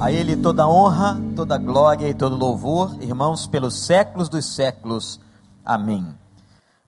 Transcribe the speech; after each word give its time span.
A 0.00 0.12
Ele 0.12 0.36
toda 0.36 0.68
honra, 0.68 1.20
toda 1.34 1.58
glória 1.58 2.08
e 2.08 2.14
todo 2.14 2.36
louvor, 2.36 2.96
irmãos, 3.02 3.48
pelos 3.48 3.84
séculos 3.84 4.28
dos 4.28 4.46
séculos. 4.54 5.18
Amém. 5.64 6.16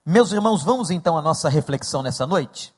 Meus 0.05 0.31
irmãos, 0.31 0.63
vamos 0.63 0.89
então 0.89 1.17
à 1.17 1.21
nossa 1.21 1.49
reflexão 1.49 2.01
nessa 2.01 2.25
noite? 2.25 2.73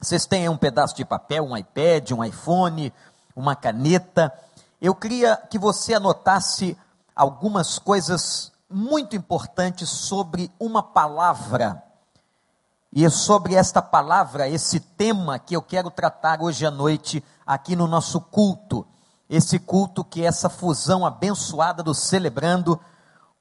Vocês 0.00 0.26
têm 0.26 0.48
um 0.48 0.56
pedaço 0.56 0.94
de 0.94 1.04
papel, 1.04 1.44
um 1.44 1.56
iPad, 1.56 2.12
um 2.12 2.22
iPhone, 2.22 2.92
uma 3.34 3.56
caneta. 3.56 4.32
Eu 4.80 4.94
queria 4.94 5.36
que 5.36 5.58
você 5.58 5.94
anotasse 5.94 6.78
algumas 7.14 7.80
coisas 7.80 8.52
muito 8.70 9.16
importantes 9.16 9.88
sobre 9.88 10.52
uma 10.58 10.84
palavra. 10.84 11.82
E 12.92 13.04
é 13.04 13.10
sobre 13.10 13.56
esta 13.56 13.82
palavra, 13.82 14.48
esse 14.48 14.78
tema 14.78 15.36
que 15.40 15.56
eu 15.56 15.62
quero 15.62 15.90
tratar 15.90 16.40
hoje 16.40 16.64
à 16.64 16.70
noite 16.70 17.24
aqui 17.44 17.74
no 17.74 17.88
nosso 17.88 18.20
culto 18.20 18.86
esse 19.28 19.58
culto 19.58 20.04
que 20.04 20.22
é 20.22 20.26
essa 20.26 20.48
fusão 20.48 21.06
abençoada 21.06 21.82
do 21.82 21.94
celebrando 21.94 22.80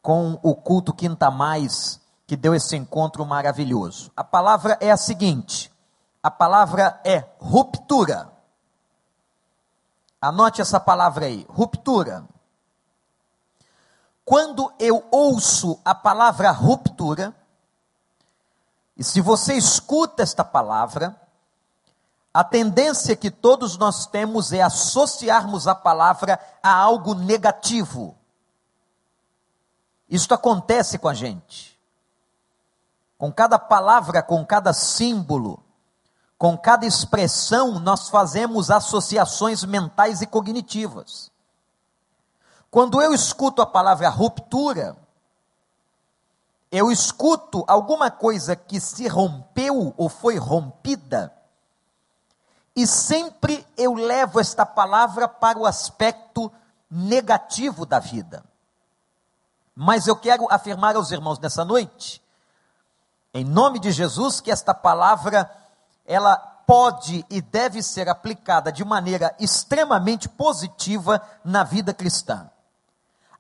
com 0.02 0.40
o 0.42 0.56
culto 0.56 0.94
Quinta 0.94 1.30
Mais, 1.30 2.00
que 2.26 2.36
deu 2.36 2.56
esse 2.56 2.76
encontro 2.76 3.26
maravilhoso. 3.26 4.12
A 4.16 4.24
palavra 4.24 4.78
é 4.80 4.92
a 4.92 4.98
seguinte: 4.98 5.72
a 6.24 6.32
palavra 6.32 7.00
é 7.04 7.26
ruptura. 7.40 8.32
Anote 10.22 10.62
essa 10.62 10.80
palavra 10.80 11.26
aí, 11.26 11.46
ruptura. 11.50 12.26
Quando 14.24 14.72
eu 14.80 15.04
ouço 15.12 15.80
a 15.84 15.96
palavra 15.96 16.52
ruptura, 16.52 17.36
e 18.96 19.04
se 19.04 19.20
você 19.20 19.56
escuta 19.56 20.22
esta 20.22 20.46
palavra, 20.46 21.20
a 22.34 22.44
tendência 22.44 23.16
que 23.16 23.30
todos 23.30 23.78
nós 23.78 24.06
temos 24.06 24.54
é 24.54 24.62
associarmos 24.62 25.68
a 25.68 25.76
palavra 25.76 26.40
a 26.64 26.74
algo 26.74 27.14
negativo. 27.14 28.16
Isto 30.10 30.34
acontece 30.34 30.98
com 30.98 31.10
a 31.10 31.14
gente. 31.14 31.78
Com 33.18 33.32
cada 33.32 33.60
palavra, 33.60 34.24
com 34.24 34.46
cada 34.46 34.74
símbolo, 34.74 35.62
com 36.38 36.58
cada 36.58 36.86
expressão, 36.86 37.80
nós 37.80 38.10
fazemos 38.10 38.72
associações 38.72 39.64
mentais 39.66 40.22
e 40.22 40.26
cognitivas. 40.26 41.30
Quando 42.70 43.02
eu 43.02 43.14
escuto 43.14 43.62
a 43.62 43.66
palavra 43.66 44.08
ruptura, 44.08 44.96
eu 46.72 46.90
escuto 46.90 47.66
alguma 47.68 48.10
coisa 48.10 48.56
que 48.56 48.80
se 48.80 49.06
rompeu 49.10 49.94
ou 49.98 50.08
foi 50.08 50.38
rompida 50.38 51.41
e 52.76 52.88
sempre 52.88 53.66
eu 53.78 53.94
levo 53.94 54.40
esta 54.40 54.66
palavra 54.66 55.28
para 55.28 55.60
o 55.60 55.66
aspecto 55.66 56.52
negativo 56.90 57.86
da 57.86 58.00
vida. 58.00 58.44
Mas 59.76 60.08
eu 60.08 60.16
quero 60.16 60.48
afirmar 60.52 60.96
aos 60.96 61.12
irmãos 61.12 61.40
nessa 61.40 61.66
noite, 61.66 62.22
em 63.34 63.46
nome 63.46 63.80
de 63.80 63.92
Jesus, 63.92 64.42
que 64.42 64.52
esta 64.52 64.74
palavra 64.74 65.50
ela 66.06 66.36
pode 66.36 67.26
e 67.30 67.42
deve 67.42 67.82
ser 67.82 68.08
aplicada 68.10 68.72
de 68.72 68.84
maneira 68.84 69.36
extremamente 69.40 70.30
positiva 70.30 71.22
na 71.44 71.64
vida 71.64 71.94
cristã. 71.94 72.50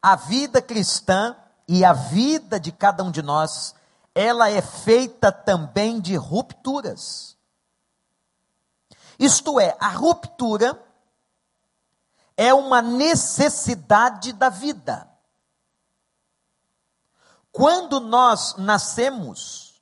A 0.01 0.15
vida 0.15 0.61
cristã 0.61 1.35
e 1.67 1.85
a 1.85 1.93
vida 1.93 2.59
de 2.59 2.71
cada 2.71 3.03
um 3.03 3.11
de 3.11 3.21
nós, 3.21 3.75
ela 4.15 4.49
é 4.49 4.61
feita 4.61 5.31
também 5.31 5.99
de 5.99 6.15
rupturas. 6.15 7.30
Isto 9.21 9.59
é, 9.59 9.77
a 9.79 9.89
ruptura 9.89 10.83
é 12.35 12.51
uma 12.51 12.81
necessidade 12.81 14.33
da 14.33 14.49
vida. 14.49 15.07
Quando 17.51 17.99
nós 17.99 18.55
nascemos, 18.57 19.79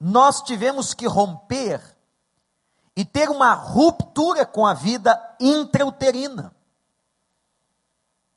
nós 0.00 0.40
tivemos 0.40 0.94
que 0.94 1.06
romper 1.06 1.94
e 2.96 3.04
ter 3.04 3.28
uma 3.28 3.52
ruptura 3.52 4.46
com 4.46 4.64
a 4.64 4.72
vida 4.72 5.36
intrauterina. 5.38 6.56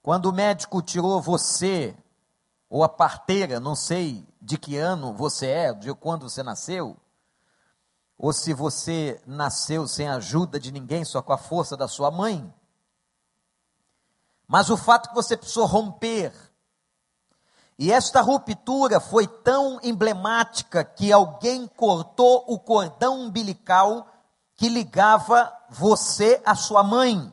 Quando 0.04 0.26
o 0.26 0.34
médico 0.34 0.82
tirou 0.82 1.22
você, 1.22 1.96
ou 2.70 2.84
a 2.84 2.90
parteira, 2.90 3.62
não 3.62 3.76
sei 3.76 4.28
de 4.42 4.58
que 4.58 4.76
ano 4.76 5.14
você 5.14 5.48
é, 5.48 5.74
de 5.74 5.94
quando 5.94 6.30
você 6.30 6.44
nasceu, 6.44 6.98
ou 8.20 8.34
se 8.34 8.54
você 8.54 9.22
nasceu 9.26 9.88
sem 9.88 10.10
ajuda 10.10 10.60
de 10.60 10.74
ninguém, 10.74 11.06
só 11.06 11.22
com 11.22 11.32
a 11.32 11.38
força 11.38 11.78
da 11.78 11.88
sua 11.88 12.12
mãe. 12.12 12.54
Mas 14.46 14.70
o 14.70 14.76
fato 14.76 15.08
que 15.08 15.16
você 15.16 15.38
precisou 15.38 15.66
romper, 15.66 16.34
e 17.78 17.94
esta 17.94 18.20
ruptura 18.20 19.00
foi 19.00 19.26
tão 19.26 19.80
emblemática 19.82 20.84
que 20.84 21.14
alguém 21.14 21.66
cortou 21.66 22.44
o 22.46 22.60
cordão 22.60 23.22
umbilical 23.22 24.06
que 24.58 24.68
ligava 24.68 25.50
você 25.70 26.42
à 26.46 26.56
sua 26.56 26.84
mãe. 26.84 27.32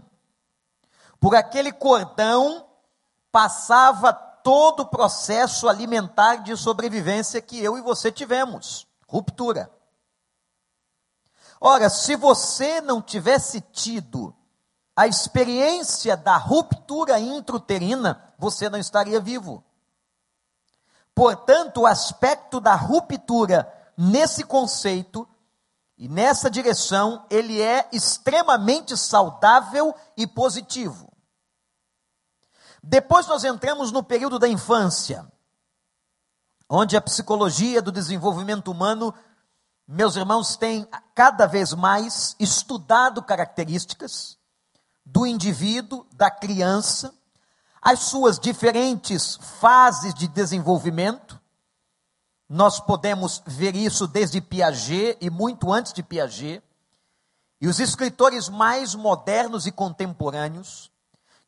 Por 1.18 1.34
aquele 1.34 1.72
cordão 1.72 2.64
passava 3.32 4.12
todo 4.12 4.84
o 4.84 4.86
processo 4.86 5.68
alimentar 5.68 6.36
de 6.36 6.56
sobrevivência 6.56 7.42
que 7.42 7.58
eu 7.60 7.76
e 7.76 7.80
você 7.80 8.12
tivemos. 8.12 8.86
Ruptura. 9.08 9.75
Ora, 11.60 11.88
se 11.88 12.16
você 12.16 12.80
não 12.80 13.00
tivesse 13.00 13.60
tido 13.60 14.34
a 14.94 15.06
experiência 15.06 16.16
da 16.16 16.36
ruptura 16.36 17.18
intrauterina, 17.18 18.32
você 18.38 18.68
não 18.68 18.78
estaria 18.78 19.20
vivo. 19.20 19.62
Portanto, 21.14 21.82
o 21.82 21.86
aspecto 21.86 22.60
da 22.60 22.74
ruptura 22.74 23.72
nesse 23.96 24.44
conceito 24.44 25.26
e 25.98 26.08
nessa 26.08 26.50
direção, 26.50 27.24
ele 27.30 27.60
é 27.60 27.88
extremamente 27.90 28.96
saudável 28.96 29.94
e 30.14 30.26
positivo. 30.26 31.10
Depois 32.82 33.26
nós 33.26 33.44
entramos 33.44 33.90
no 33.90 34.02
período 34.02 34.38
da 34.38 34.46
infância, 34.46 35.26
onde 36.68 36.96
a 36.96 37.00
psicologia 37.00 37.80
do 37.80 37.90
desenvolvimento 37.90 38.70
humano 38.70 39.14
meus 39.86 40.16
irmãos 40.16 40.56
têm 40.56 40.86
cada 41.14 41.46
vez 41.46 41.72
mais 41.72 42.34
estudado 42.40 43.22
características 43.22 44.36
do 45.04 45.24
indivíduo, 45.24 46.04
da 46.12 46.28
criança, 46.28 47.14
as 47.80 48.00
suas 48.00 48.38
diferentes 48.38 49.36
fases 49.60 50.12
de 50.12 50.26
desenvolvimento. 50.26 51.40
Nós 52.48 52.80
podemos 52.80 53.40
ver 53.46 53.76
isso 53.76 54.08
desde 54.08 54.40
Piaget 54.40 55.16
e 55.20 55.30
muito 55.30 55.72
antes 55.72 55.92
de 55.92 56.02
Piaget. 56.02 56.62
E 57.60 57.68
os 57.68 57.78
escritores 57.78 58.48
mais 58.48 58.94
modernos 58.94 59.66
e 59.66 59.72
contemporâneos 59.72 60.90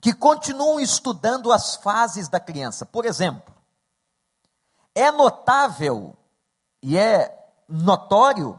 que 0.01 0.15
continuam 0.15 0.79
estudando 0.79 1.51
as 1.51 1.75
fases 1.75 2.29
da 2.29 2.39
criança. 2.39 2.87
Por 2.87 3.05
exemplo, 3.05 3.53
é 4.95 5.11
notável 5.11 6.17
e 6.81 6.97
é 6.97 7.38
notório 7.69 8.59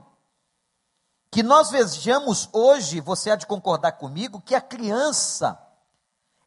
que 1.31 1.43
nós 1.43 1.69
vejamos 1.69 2.49
hoje, 2.53 3.01
você 3.01 3.31
há 3.31 3.35
de 3.35 3.45
concordar 3.45 3.93
comigo, 3.93 4.41
que 4.41 4.55
a 4.55 4.61
criança, 4.61 5.59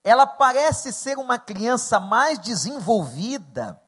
ela 0.03 0.27
parece 0.27 0.93
ser 0.93 1.19
uma 1.19 1.39
criança 1.39 2.01
mais 2.01 2.39
desenvolvida 2.39 3.81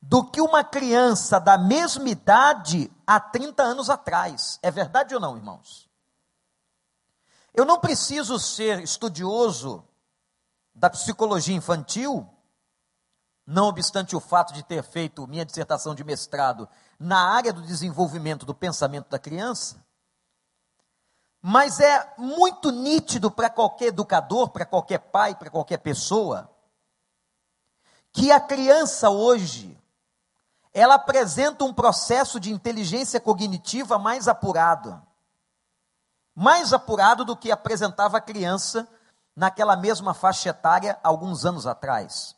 do 0.00 0.24
que 0.24 0.40
uma 0.40 0.62
criança 0.62 1.40
da 1.40 1.56
mesma 1.56 2.08
idade 2.08 2.92
há 3.06 3.18
30 3.18 3.62
anos 3.62 3.88
atrás. 3.88 4.58
É 4.62 4.70
verdade 4.70 5.14
ou 5.14 5.20
não, 5.20 5.36
irmãos? 5.36 5.88
Eu 7.54 7.64
não 7.64 7.80
preciso 7.80 8.38
ser 8.38 8.80
estudioso 8.82 9.86
da 10.74 10.90
psicologia 10.90 11.54
infantil, 11.54 12.28
não 13.46 13.66
obstante 13.68 14.16
o 14.16 14.20
fato 14.20 14.52
de 14.52 14.62
ter 14.62 14.82
feito 14.82 15.26
minha 15.26 15.44
dissertação 15.44 15.94
de 15.94 16.02
mestrado 16.02 16.68
na 16.98 17.34
área 17.34 17.52
do 17.52 17.62
desenvolvimento 17.62 18.46
do 18.46 18.54
pensamento 18.54 19.08
da 19.08 19.18
criança, 19.18 19.84
mas 21.46 21.78
é 21.78 22.14
muito 22.16 22.70
nítido 22.70 23.30
para 23.30 23.50
qualquer 23.50 23.88
educador, 23.88 24.48
para 24.48 24.64
qualquer 24.64 24.98
pai, 24.98 25.34
para 25.34 25.50
qualquer 25.50 25.76
pessoa, 25.76 26.50
que 28.10 28.32
a 28.32 28.40
criança 28.40 29.10
hoje, 29.10 29.78
ela 30.72 30.94
apresenta 30.94 31.64
um 31.64 31.74
processo 31.74 32.40
de 32.40 32.50
inteligência 32.50 33.20
cognitiva 33.20 33.98
mais 33.98 34.26
apurado. 34.26 35.02
Mais 36.34 36.72
apurado 36.72 37.24
do 37.24 37.36
que 37.36 37.52
apresentava 37.52 38.16
a 38.16 38.22
criança 38.22 38.88
naquela 39.36 39.76
mesma 39.76 40.14
faixa 40.14 40.48
etária 40.48 40.98
alguns 41.02 41.44
anos 41.44 41.66
atrás. 41.66 42.34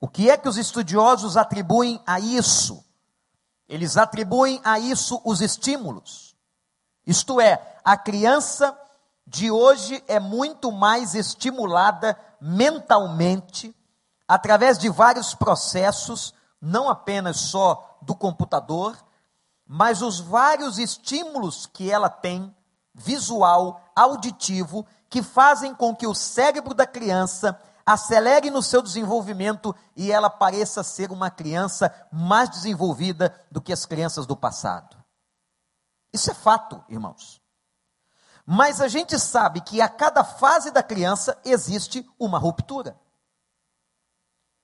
O 0.00 0.08
que 0.08 0.30
é 0.30 0.36
que 0.36 0.48
os 0.48 0.56
estudiosos 0.56 1.36
atribuem 1.36 2.02
a 2.06 2.18
isso? 2.18 2.84
Eles 3.70 3.96
atribuem 3.96 4.60
a 4.64 4.80
isso 4.80 5.22
os 5.24 5.40
estímulos. 5.40 6.34
Isto 7.06 7.40
é, 7.40 7.78
a 7.84 7.96
criança 7.96 8.76
de 9.24 9.48
hoje 9.48 10.02
é 10.08 10.18
muito 10.18 10.72
mais 10.72 11.14
estimulada 11.14 12.18
mentalmente, 12.40 13.72
através 14.26 14.76
de 14.76 14.88
vários 14.88 15.34
processos, 15.34 16.34
não 16.60 16.88
apenas 16.88 17.36
só 17.36 17.96
do 18.02 18.12
computador, 18.12 18.98
mas 19.64 20.02
os 20.02 20.18
vários 20.18 20.76
estímulos 20.76 21.64
que 21.64 21.88
ela 21.88 22.10
tem, 22.10 22.52
visual, 22.92 23.80
auditivo, 23.94 24.84
que 25.08 25.22
fazem 25.22 25.76
com 25.76 25.94
que 25.94 26.08
o 26.08 26.14
cérebro 26.14 26.74
da 26.74 26.88
criança 26.88 27.56
acelere 27.92 28.50
no 28.50 28.62
seu 28.62 28.82
desenvolvimento 28.82 29.74
e 29.96 30.12
ela 30.12 30.30
pareça 30.30 30.82
ser 30.82 31.10
uma 31.10 31.30
criança 31.30 31.92
mais 32.12 32.48
desenvolvida 32.48 33.34
do 33.50 33.60
que 33.60 33.72
as 33.72 33.86
crianças 33.86 34.26
do 34.26 34.36
passado. 34.36 34.96
Isso 36.12 36.30
é 36.30 36.34
fato, 36.34 36.84
irmãos. 36.88 37.40
Mas 38.44 38.80
a 38.80 38.88
gente 38.88 39.18
sabe 39.18 39.60
que 39.60 39.80
a 39.80 39.88
cada 39.88 40.24
fase 40.24 40.70
da 40.70 40.82
criança 40.82 41.40
existe 41.44 42.08
uma 42.18 42.38
ruptura. 42.38 42.98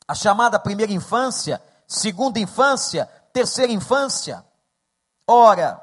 A 0.09 0.15
chamada 0.15 0.59
primeira 0.59 0.93
infância, 0.93 1.63
segunda 1.87 2.39
infância, 2.39 3.07
terceira 3.33 3.73
infância. 3.73 4.45
Ora, 5.27 5.81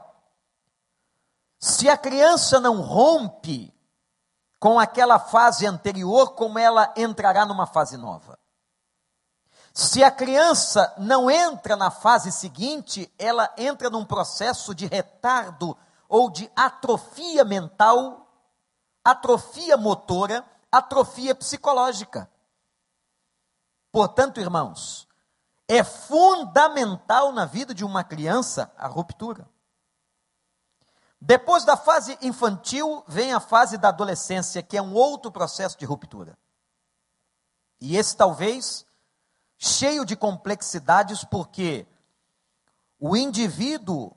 se 1.59 1.89
a 1.89 1.97
criança 1.97 2.59
não 2.59 2.81
rompe 2.81 3.72
com 4.63 4.79
aquela 4.79 5.19
fase 5.19 5.67
anterior, 5.67 6.35
como 6.35 6.57
ela 6.57 6.93
entrará 6.95 7.45
numa 7.45 7.67
fase 7.67 7.97
nova? 7.97 8.39
Se 9.73 10.01
a 10.01 10.09
criança 10.09 10.93
não 10.97 11.29
entra 11.29 11.75
na 11.75 11.91
fase 11.91 12.31
seguinte, 12.31 13.13
ela 13.19 13.53
entra 13.57 13.89
num 13.89 14.05
processo 14.05 14.73
de 14.73 14.85
retardo 14.85 15.77
ou 16.07 16.29
de 16.29 16.49
atrofia 16.55 17.43
mental, 17.43 18.25
atrofia 19.03 19.75
motora, 19.75 20.45
atrofia 20.71 21.35
psicológica. 21.35 22.31
Portanto, 23.91 24.39
irmãos, 24.39 25.09
é 25.67 25.83
fundamental 25.83 27.33
na 27.33 27.43
vida 27.43 27.73
de 27.73 27.83
uma 27.83 28.01
criança 28.01 28.71
a 28.77 28.87
ruptura. 28.87 29.45
Depois 31.25 31.63
da 31.63 31.77
fase 31.77 32.17
infantil, 32.21 33.01
vem 33.07 33.31
a 33.31 33.39
fase 33.39 33.77
da 33.77 33.87
adolescência, 33.87 34.61
que 34.61 34.75
é 34.75 34.81
um 34.81 34.93
outro 34.93 35.31
processo 35.31 35.79
de 35.79 35.85
ruptura. 35.85 36.37
E 37.79 37.95
esse 37.95 38.17
talvez 38.17 38.85
cheio 39.57 40.03
de 40.03 40.17
complexidades, 40.17 41.23
porque 41.23 41.87
o 42.99 43.15
indivíduo 43.15 44.13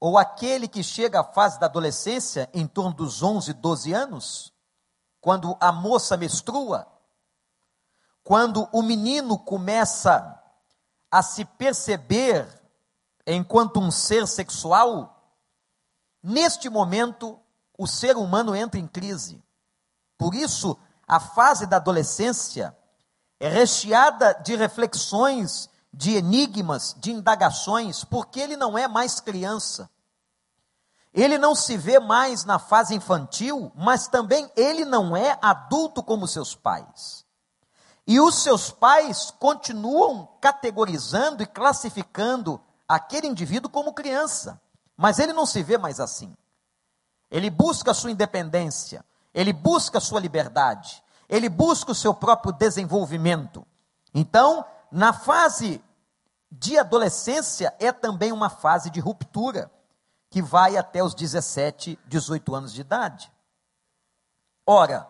ou 0.00 0.16
aquele 0.16 0.66
que 0.66 0.82
chega 0.82 1.20
à 1.20 1.24
fase 1.24 1.60
da 1.60 1.66
adolescência, 1.66 2.48
em 2.54 2.66
torno 2.66 2.94
dos 2.94 3.22
11, 3.22 3.52
12 3.52 3.92
anos, 3.92 4.54
quando 5.20 5.58
a 5.60 5.70
moça 5.70 6.16
menstrua, 6.16 6.86
quando 8.24 8.66
o 8.72 8.80
menino 8.80 9.38
começa 9.38 10.42
a 11.10 11.22
se 11.22 11.44
perceber 11.44 12.48
enquanto 13.26 13.78
um 13.78 13.90
ser 13.90 14.26
sexual, 14.26 15.15
neste 16.26 16.68
momento 16.68 17.38
o 17.78 17.86
ser 17.86 18.16
humano 18.16 18.54
entra 18.54 18.80
em 18.80 18.86
crise. 18.86 19.40
Por 20.18 20.34
isso, 20.34 20.76
a 21.06 21.20
fase 21.20 21.66
da 21.66 21.76
adolescência 21.76 22.76
é 23.38 23.48
recheada 23.48 24.32
de 24.42 24.56
reflexões, 24.56 25.70
de 25.92 26.16
enigmas, 26.16 26.96
de 26.98 27.12
indagações, 27.12 28.02
porque 28.02 28.40
ele 28.40 28.56
não 28.56 28.76
é 28.76 28.88
mais 28.88 29.20
criança. 29.20 29.88
Ele 31.14 31.38
não 31.38 31.54
se 31.54 31.76
vê 31.76 32.00
mais 32.00 32.44
na 32.44 32.58
fase 32.58 32.94
infantil, 32.94 33.70
mas 33.76 34.08
também 34.08 34.50
ele 34.56 34.84
não 34.84 35.16
é 35.16 35.38
adulto 35.40 36.02
como 36.02 36.26
seus 36.26 36.54
pais. 36.54 37.24
E 38.06 38.20
os 38.20 38.42
seus 38.42 38.70
pais 38.70 39.30
continuam 39.38 40.28
categorizando 40.40 41.42
e 41.42 41.46
classificando 41.46 42.60
aquele 42.88 43.26
indivíduo 43.26 43.70
como 43.70 43.94
criança, 43.94 44.60
mas 44.96 45.18
ele 45.18 45.32
não 45.32 45.46
se 45.46 45.62
vê 45.62 45.76
mais 45.76 46.00
assim. 46.00 46.34
Ele 47.30 47.50
busca 47.50 47.90
a 47.90 47.94
sua 47.94 48.10
independência, 48.10 49.04
ele 49.34 49.52
busca 49.52 49.98
a 49.98 50.00
sua 50.00 50.20
liberdade, 50.20 51.02
ele 51.28 51.48
busca 51.48 51.92
o 51.92 51.94
seu 51.94 52.14
próprio 52.14 52.52
desenvolvimento. 52.52 53.66
Então, 54.14 54.64
na 54.90 55.12
fase 55.12 55.82
de 56.50 56.78
adolescência, 56.78 57.74
é 57.78 57.92
também 57.92 58.32
uma 58.32 58.48
fase 58.48 58.88
de 58.90 59.00
ruptura, 59.00 59.70
que 60.30 60.40
vai 60.40 60.76
até 60.76 61.02
os 61.02 61.14
17, 61.14 61.98
18 62.06 62.54
anos 62.54 62.72
de 62.72 62.80
idade. 62.80 63.32
Ora, 64.66 65.08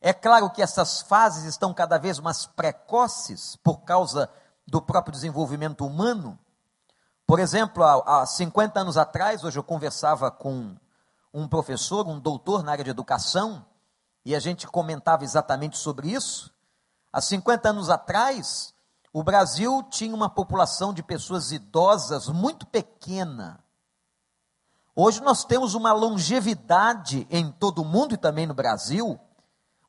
é 0.00 0.12
claro 0.12 0.50
que 0.50 0.62
essas 0.62 1.00
fases 1.00 1.44
estão 1.44 1.72
cada 1.72 1.98
vez 1.98 2.18
mais 2.18 2.46
precoces 2.46 3.56
por 3.56 3.78
causa 3.78 4.30
do 4.66 4.80
próprio 4.82 5.12
desenvolvimento 5.12 5.86
humano. 5.86 6.38
Por 7.26 7.40
exemplo, 7.40 7.82
há, 7.82 8.22
há 8.22 8.26
50 8.26 8.80
anos 8.80 8.96
atrás, 8.96 9.42
hoje 9.42 9.58
eu 9.58 9.64
conversava 9.64 10.30
com 10.30 10.76
um 11.34 11.48
professor, 11.48 12.06
um 12.06 12.20
doutor 12.20 12.62
na 12.62 12.72
área 12.72 12.84
de 12.84 12.90
educação, 12.90 13.66
e 14.24 14.34
a 14.34 14.38
gente 14.38 14.66
comentava 14.66 15.24
exatamente 15.24 15.76
sobre 15.76 16.08
isso. 16.08 16.54
Há 17.12 17.20
50 17.20 17.70
anos 17.70 17.90
atrás, 17.90 18.72
o 19.12 19.24
Brasil 19.24 19.82
tinha 19.90 20.14
uma 20.14 20.30
população 20.30 20.94
de 20.94 21.02
pessoas 21.02 21.50
idosas 21.50 22.28
muito 22.28 22.64
pequena. 22.64 23.58
Hoje 24.94 25.20
nós 25.20 25.44
temos 25.44 25.74
uma 25.74 25.92
longevidade 25.92 27.26
em 27.28 27.50
todo 27.50 27.82
o 27.82 27.84
mundo 27.84 28.14
e 28.14 28.16
também 28.16 28.46
no 28.46 28.54
Brasil, 28.54 29.18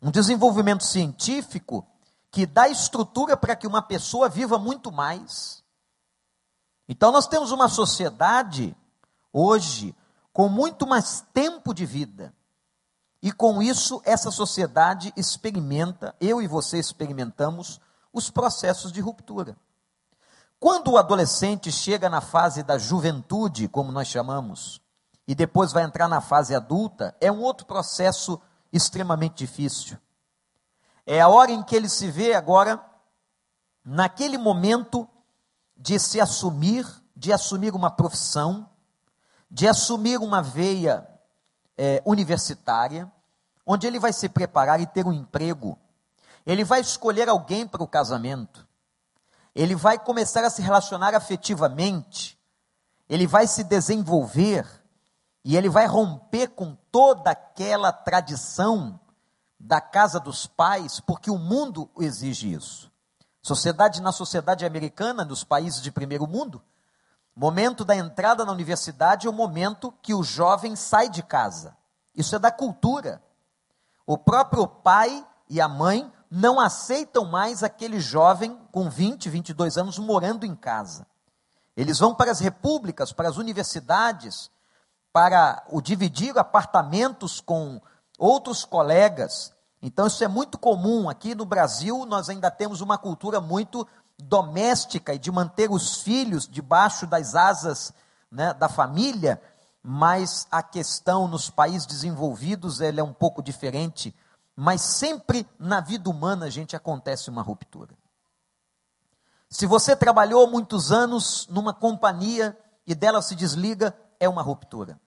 um 0.01 0.09
desenvolvimento 0.09 0.83
científico 0.83 1.85
que 2.31 2.45
dá 2.45 2.67
estrutura 2.67 3.37
para 3.37 3.55
que 3.55 3.67
uma 3.67 3.81
pessoa 3.81 4.27
viva 4.27 4.57
muito 4.57 4.91
mais. 4.91 5.63
Então 6.87 7.11
nós 7.11 7.27
temos 7.27 7.51
uma 7.51 7.67
sociedade 7.67 8.75
hoje 9.31 9.95
com 10.31 10.47
muito 10.47 10.87
mais 10.87 11.25
tempo 11.33 11.73
de 11.73 11.85
vida. 11.85 12.33
E 13.21 13.31
com 13.31 13.61
isso, 13.61 14.01
essa 14.05 14.29
sociedade 14.29 15.11
experimenta, 15.17 16.15
eu 16.21 16.41
e 16.41 16.47
você 16.47 16.77
experimentamos, 16.77 17.81
os 18.13 18.29
processos 18.29 18.91
de 18.91 19.01
ruptura. 19.01 19.57
Quando 20.59 20.91
o 20.91 20.97
adolescente 20.97 21.71
chega 21.71 22.09
na 22.09 22.21
fase 22.21 22.63
da 22.63 22.77
juventude, 22.77 23.67
como 23.67 23.91
nós 23.91 24.07
chamamos, 24.07 24.81
e 25.27 25.35
depois 25.35 25.71
vai 25.71 25.83
entrar 25.83 26.07
na 26.07 26.21
fase 26.21 26.55
adulta, 26.55 27.15
é 27.19 27.31
um 27.31 27.41
outro 27.41 27.65
processo 27.65 28.39
extremamente 28.71 29.35
difícil. 29.35 29.97
É 31.05 31.21
a 31.21 31.27
hora 31.27 31.51
em 31.51 31.63
que 31.63 31.75
ele 31.75 31.89
se 31.89 32.09
vê 32.09 32.33
agora, 32.33 32.83
naquele 33.83 34.37
momento 34.37 35.07
de 35.77 35.99
se 35.99 36.19
assumir, 36.19 36.85
de 37.15 37.31
assumir 37.31 37.73
uma 37.73 37.91
profissão, 37.91 38.69
de 39.49 39.67
assumir 39.67 40.19
uma 40.19 40.41
veia 40.41 41.07
é, 41.77 42.01
universitária, 42.05 43.11
onde 43.65 43.85
ele 43.85 43.99
vai 43.99 44.11
se 44.11 44.27
preparar 44.27 44.79
e 44.81 44.87
ter 44.87 45.05
um 45.05 45.13
emprego. 45.13 45.77
Ele 46.45 46.63
vai 46.63 46.79
escolher 46.79 47.29
alguém 47.29 47.67
para 47.67 47.83
o 47.83 47.87
casamento. 47.87 48.65
Ele 49.53 49.75
vai 49.75 49.99
começar 49.99 50.43
a 50.43 50.49
se 50.49 50.61
relacionar 50.61 51.13
afetivamente. 51.13 52.37
Ele 53.09 53.27
vai 53.27 53.47
se 53.47 53.63
desenvolver. 53.63 54.65
E 55.43 55.55
ele 55.55 55.69
vai 55.69 55.85
romper 55.85 56.49
com 56.49 56.75
toda 56.91 57.31
aquela 57.31 57.91
tradição 57.91 58.99
da 59.59 59.81
casa 59.81 60.19
dos 60.19 60.45
pais, 60.45 60.99
porque 60.99 61.31
o 61.31 61.37
mundo 61.37 61.89
exige 61.99 62.53
isso. 62.53 62.86
Sociedade 63.47 64.01
na 64.01 64.11
sociedade 64.11 64.65
americana, 64.65 65.23
nos 65.23 65.41
países 65.41 65.81
de 65.81 65.89
primeiro 65.89 66.27
mundo, 66.27 66.61
momento 67.33 67.85
da 67.85 67.95
entrada 67.95 68.43
na 68.43 68.51
universidade 68.51 69.25
é 69.25 69.29
o 69.29 69.33
momento 69.33 69.89
que 70.01 70.13
o 70.13 70.21
jovem 70.21 70.75
sai 70.75 71.07
de 71.07 71.23
casa. 71.23 71.73
Isso 72.13 72.35
é 72.35 72.39
da 72.39 72.51
cultura. 72.51 73.23
O 74.05 74.17
próprio 74.17 74.67
pai 74.67 75.25
e 75.49 75.61
a 75.61 75.67
mãe 75.69 76.11
não 76.29 76.59
aceitam 76.59 77.23
mais 77.23 77.63
aquele 77.63 78.01
jovem 78.01 78.59
com 78.69 78.89
20, 78.89 79.29
22 79.29 79.77
anos 79.77 79.97
morando 79.97 80.45
em 80.45 80.53
casa. 80.53 81.07
Eles 81.73 81.99
vão 81.99 82.13
para 82.13 82.31
as 82.31 82.41
repúblicas, 82.41 83.13
para 83.13 83.29
as 83.29 83.37
universidades, 83.37 84.51
para 85.13 85.63
o 85.69 85.79
dividir 85.79 86.37
apartamentos 86.37 87.39
com 87.39 87.81
outros 88.19 88.65
colegas. 88.65 89.53
Então 89.81 90.07
isso 90.07 90.23
é 90.23 90.27
muito 90.27 90.57
comum 90.57 91.09
aqui 91.09 91.35
no 91.35 91.45
Brasil, 91.45 92.05
nós 92.05 92.29
ainda 92.29 92.49
temos 92.49 92.81
uma 92.81 92.97
cultura 92.97 93.39
muito 93.39 93.87
doméstica 94.17 95.13
e 95.13 95.19
de 95.19 95.31
manter 95.31 95.69
os 95.69 96.01
filhos 96.01 96.47
debaixo 96.47 97.05
das 97.05 97.35
asas 97.35 97.93
né, 98.31 98.53
da 98.53 98.67
família 98.67 99.41
mas 99.89 100.45
a 100.51 100.61
questão 100.61 101.29
nos 101.29 101.49
países 101.49 101.85
desenvolvidos 101.85 102.81
ela 102.81 102.99
é 102.99 103.03
um 103.03 103.13
pouco 103.13 103.41
diferente, 103.41 104.13
mas 104.53 104.81
sempre 104.81 105.47
na 105.57 105.79
vida 105.79 106.09
humana, 106.09 106.51
gente, 106.51 106.75
acontece 106.75 107.29
uma 107.29 107.41
ruptura. 107.41 107.95
Se 109.49 109.65
você 109.65 109.95
trabalhou 109.95 110.45
muitos 110.45 110.91
anos 110.91 111.47
numa 111.49 111.73
companhia 111.73 112.57
e 112.85 112.93
dela 112.93 113.21
se 113.21 113.33
desliga, 113.33 113.97
é 114.19 114.27
uma 114.27 114.41
ruptura. 114.41 114.99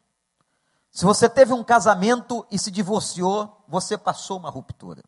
Se 0.90 1.04
você 1.04 1.28
teve 1.28 1.52
um 1.52 1.62
casamento 1.62 2.46
e 2.50 2.58
se 2.58 2.70
divorciou, 2.70 3.59
você 3.70 3.96
passou 3.96 4.36
uma 4.36 4.50
ruptura. 4.50 5.02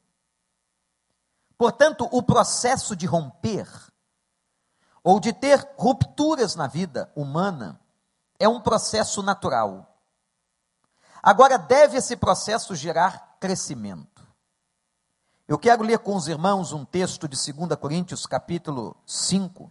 Portanto, 1.59 2.09
o 2.13 2.23
processo 2.23 2.95
de 2.95 3.07
romper, 3.07 3.69
ou 5.03 5.19
de 5.19 5.33
ter 5.33 5.69
rupturas 5.77 6.55
na 6.55 6.69
vida 6.69 7.11
humana, 7.17 7.81
é 8.39 8.49
um 8.49 8.61
processo 8.61 9.21
natural. 9.21 9.99
Agora, 11.21 11.59
deve 11.59 11.97
esse 11.97 12.17
processo 12.17 12.75
gerar 12.77 13.37
crescimento. 13.41 14.23
Eu 15.49 15.59
quero 15.59 15.83
ler 15.83 15.99
com 15.99 16.15
os 16.15 16.29
irmãos 16.29 16.73
um 16.73 16.85
texto 16.85 17.27
de 17.27 17.37
2 17.53 17.77
Coríntios, 17.77 18.27
capítulo 18.27 18.97
5. 19.05 19.71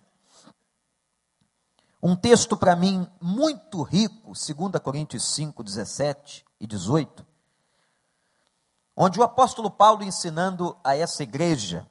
Um 2.03 2.15
texto 2.15 2.57
para 2.57 2.75
mim 2.75 3.09
muito 3.21 3.83
rico, 3.83 4.33
2 4.33 4.81
Coríntios 4.83 5.23
5, 5.33 5.63
17 5.63 6.45
e 6.59 6.67
18, 6.67 7.25
onde 8.95 9.19
o 9.19 9.23
apóstolo 9.23 9.71
Paulo 9.71 10.03
ensinando 10.03 10.77
a 10.83 10.95
essa 10.95 11.23
igreja, 11.23 11.87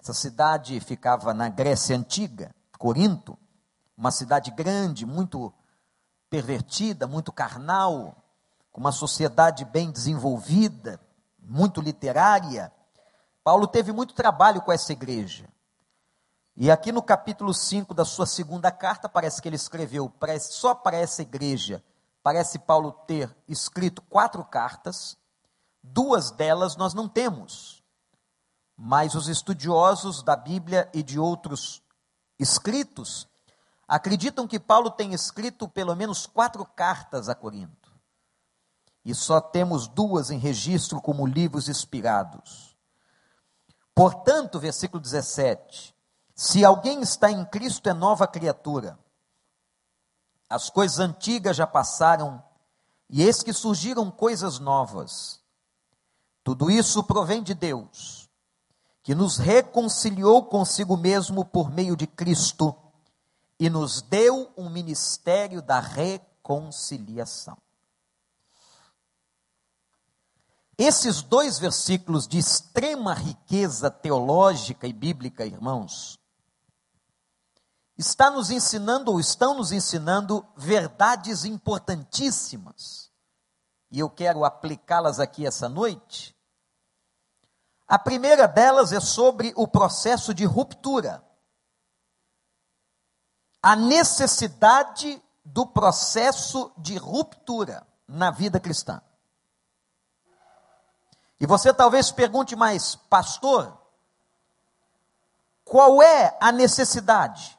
essa 0.00 0.12
cidade 0.12 0.78
ficava 0.80 1.32
na 1.32 1.48
Grécia 1.48 1.96
Antiga, 1.96 2.54
Corinto, 2.78 3.38
uma 3.96 4.10
cidade 4.10 4.50
grande, 4.50 5.06
muito 5.06 5.52
pervertida, 6.28 7.06
muito 7.06 7.30
carnal, 7.30 8.16
com 8.72 8.80
uma 8.80 8.90
sociedade 8.90 9.64
bem 9.64 9.90
desenvolvida, 9.90 10.98
muito 11.38 11.80
literária. 11.80 12.72
Paulo 13.44 13.66
teve 13.66 13.92
muito 13.92 14.14
trabalho 14.14 14.62
com 14.62 14.72
essa 14.72 14.92
igreja. 14.92 15.48
E 16.56 16.70
aqui 16.70 16.90
no 16.90 17.02
capítulo 17.02 17.54
5 17.54 17.94
da 17.94 18.04
sua 18.04 18.26
segunda 18.26 18.70
carta, 18.70 19.08
parece 19.08 19.40
que 19.40 19.48
ele 19.48 19.56
escreveu 19.56 20.12
só 20.40 20.74
para 20.74 20.96
essa 20.96 21.22
igreja, 21.22 21.82
parece 22.22 22.58
Paulo 22.58 22.92
ter 23.06 23.34
escrito 23.48 24.02
quatro 24.02 24.44
cartas, 24.44 25.16
duas 25.82 26.30
delas 26.30 26.76
nós 26.76 26.94
não 26.94 27.08
temos. 27.08 27.82
Mas 28.76 29.14
os 29.14 29.28
estudiosos 29.28 30.22
da 30.22 30.36
Bíblia 30.36 30.90
e 30.94 31.02
de 31.02 31.18
outros 31.18 31.82
escritos 32.38 33.28
acreditam 33.86 34.46
que 34.46 34.58
Paulo 34.58 34.90
tem 34.90 35.12
escrito 35.12 35.68
pelo 35.68 35.94
menos 35.94 36.26
quatro 36.26 36.64
cartas 36.64 37.28
a 37.28 37.34
Corinto. 37.34 37.92
E 39.04 39.14
só 39.14 39.40
temos 39.40 39.88
duas 39.88 40.30
em 40.30 40.38
registro 40.38 41.00
como 41.00 41.26
livros 41.26 41.68
inspirados. 41.68 42.76
Portanto, 43.94 44.58
versículo 44.58 45.02
17: 45.02 45.94
se 46.34 46.64
alguém 46.64 47.00
está 47.02 47.30
em 47.30 47.44
Cristo, 47.44 47.88
é 47.88 47.92
nova 47.92 48.26
criatura. 48.26 48.98
As 50.48 50.70
coisas 50.70 50.98
antigas 50.98 51.56
já 51.56 51.66
passaram, 51.66 52.42
e 53.08 53.22
eis 53.22 53.42
que 53.42 53.52
surgiram 53.52 54.10
coisas 54.10 54.58
novas. 54.58 55.41
Tudo 56.44 56.70
isso 56.70 57.04
provém 57.04 57.42
de 57.42 57.54
Deus, 57.54 58.28
que 59.02 59.14
nos 59.14 59.38
reconciliou 59.38 60.44
consigo 60.44 60.96
mesmo 60.96 61.44
por 61.44 61.70
meio 61.70 61.96
de 61.96 62.06
Cristo 62.06 62.74
e 63.58 63.70
nos 63.70 64.02
deu 64.02 64.52
um 64.56 64.68
ministério 64.68 65.62
da 65.62 65.78
reconciliação. 65.78 67.56
Esses 70.76 71.22
dois 71.22 71.60
versículos 71.60 72.26
de 72.26 72.38
extrema 72.38 73.14
riqueza 73.14 73.88
teológica 73.88 74.84
e 74.88 74.92
bíblica, 74.92 75.46
irmãos, 75.46 76.18
está 77.96 78.32
nos 78.32 78.50
ensinando 78.50 79.12
ou 79.12 79.20
estão 79.20 79.54
nos 79.54 79.70
ensinando 79.70 80.44
verdades 80.56 81.44
importantíssimas. 81.44 83.11
E 83.92 84.00
eu 84.00 84.10
quero 84.10 84.44
aplicá-las 84.44 85.20
aqui 85.20 85.46
essa 85.46 85.68
noite. 85.68 86.34
A 87.86 87.98
primeira 87.98 88.48
delas 88.48 88.90
é 88.90 88.98
sobre 88.98 89.52
o 89.54 89.68
processo 89.68 90.34
de 90.34 90.44
ruptura 90.44 91.22
a 93.62 93.76
necessidade 93.76 95.22
do 95.44 95.64
processo 95.64 96.72
de 96.76 96.96
ruptura 96.96 97.86
na 98.08 98.30
vida 98.30 98.58
cristã. 98.58 99.00
E 101.38 101.46
você 101.46 101.72
talvez 101.72 102.10
pergunte 102.10 102.56
mais, 102.56 102.96
pastor, 102.96 103.80
qual 105.64 106.02
é 106.02 106.36
a 106.40 106.50
necessidade? 106.50 107.56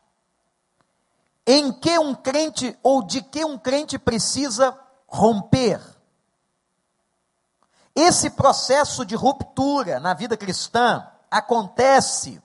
Em 1.47 1.71
que 1.71 1.97
um 1.97 2.13
crente 2.13 2.77
ou 2.83 3.01
de 3.01 3.21
que 3.21 3.43
um 3.43 3.57
crente 3.57 3.97
precisa 3.97 4.77
romper? 5.07 5.81
Esse 7.95 8.29
processo 8.29 9.05
de 9.05 9.15
ruptura 9.15 9.99
na 9.99 10.13
vida 10.13 10.35
cristã 10.35 11.07
acontece 11.29 12.41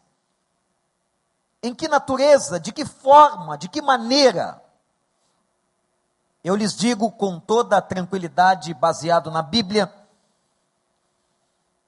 em 1.63 1.75
que 1.75 1.89
natureza, 1.89 2.61
de 2.61 2.73
que 2.73 2.85
forma, 2.85 3.57
de 3.57 3.69
que 3.69 3.83
maneira? 3.83 4.63
Eu 6.45 6.55
lhes 6.55 6.77
digo 6.77 7.11
com 7.11 7.41
toda 7.41 7.77
a 7.77 7.83
tranquilidade, 7.83 8.73
baseado 8.75 9.31
na 9.31 9.43
Bíblia, 9.43 9.93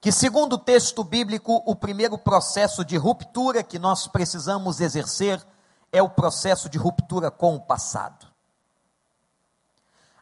que, 0.00 0.10
segundo 0.10 0.54
o 0.54 0.58
texto 0.58 1.04
bíblico, 1.04 1.62
o 1.66 1.76
primeiro 1.76 2.16
processo 2.16 2.84
de 2.84 2.96
ruptura 2.96 3.62
que 3.62 3.78
nós 3.78 4.06
precisamos 4.06 4.80
exercer 4.80 5.44
é 5.92 6.02
o 6.02 6.08
processo 6.08 6.68
de 6.68 6.78
ruptura 6.78 7.30
com 7.30 7.54
o 7.54 7.60
passado. 7.60 8.29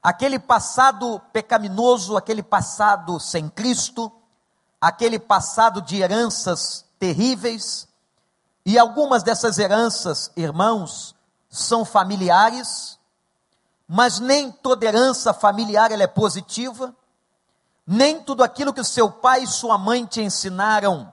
Aquele 0.03 0.39
passado 0.39 1.21
pecaminoso, 1.33 2.17
aquele 2.17 2.43
passado 2.43 3.19
sem 3.19 3.49
Cristo, 3.49 4.11
aquele 4.81 5.19
passado 5.19 5.83
de 5.83 6.01
heranças 6.01 6.85
terríveis, 6.99 7.89
e 8.65 8.79
algumas 8.79 9.23
dessas 9.23 9.59
heranças, 9.59 10.31
irmãos, 10.37 11.15
são 11.49 11.85
familiares, 11.85 12.99
mas 13.89 14.21
nem 14.21 14.53
toda 14.53 14.85
herança 14.85 15.33
familiar 15.33 15.91
é 15.91 16.07
positiva, 16.07 16.95
nem 17.87 18.23
tudo 18.23 18.45
aquilo 18.45 18.75
que 18.75 18.81
o 18.83 18.85
seu 18.85 19.11
pai 19.11 19.45
e 19.45 19.47
sua 19.47 19.79
mãe 19.79 20.05
te 20.05 20.21
ensinaram 20.21 21.11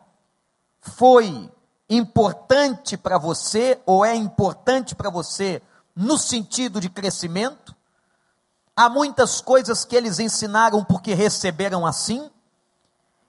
foi 0.82 1.50
importante 1.89 2.98
para 2.98 3.18
você 3.18 3.80
ou 3.86 4.04
é 4.04 4.13
importante 4.13 4.94
para 4.94 5.10
você 5.10 5.62
no 5.96 6.18
sentido 6.18 6.82
de 6.82 6.89
crescimento. 6.89 7.75
Há 8.75 8.89
muitas 8.89 9.39
coisas 9.39 9.86
que 9.86 9.96
eles 9.96 10.20
ensinaram 10.20 10.84
porque 10.84 11.13
receberam 11.13 11.86
assim, 11.86 12.29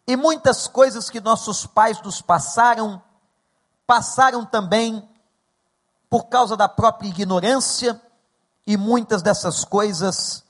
e 0.06 0.16
muitas 0.16 0.66
coisas 0.66 1.08
que 1.10 1.20
nossos 1.20 1.66
pais 1.66 2.00
nos 2.02 2.20
passaram 2.20 3.02
passaram 3.86 4.44
também 4.44 5.08
por 6.10 6.24
causa 6.24 6.56
da 6.56 6.68
própria 6.68 7.08
ignorância 7.08 8.00
e 8.66 8.76
muitas 8.76 9.22
dessas 9.22 9.64
coisas 9.64 10.44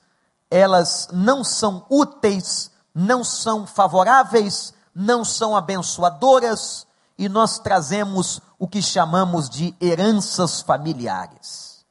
elas 0.49 1.09
não 1.11 1.43
são 1.43 1.85
úteis, 1.89 2.71
não 2.95 3.23
são 3.23 3.67
favoráveis, 3.67 4.73
não 4.95 5.23
são 5.23 5.55
abençoadoras 5.55 6.87
e 7.17 7.27
nós 7.27 7.59
trazemos 7.59 8.41
o 8.57 8.67
que 8.67 8.81
chamamos 8.81 9.49
de 9.49 9.75
heranças 9.79 10.61
familiares. 10.61 11.85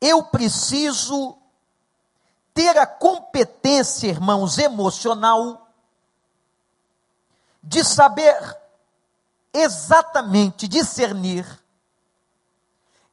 Eu 0.00 0.22
preciso 0.22 1.37
ter 2.58 2.76
a 2.76 2.88
competência, 2.88 4.08
irmãos, 4.08 4.58
emocional 4.58 5.70
de 7.62 7.84
saber 7.84 8.36
exatamente 9.52 10.66
discernir 10.66 11.46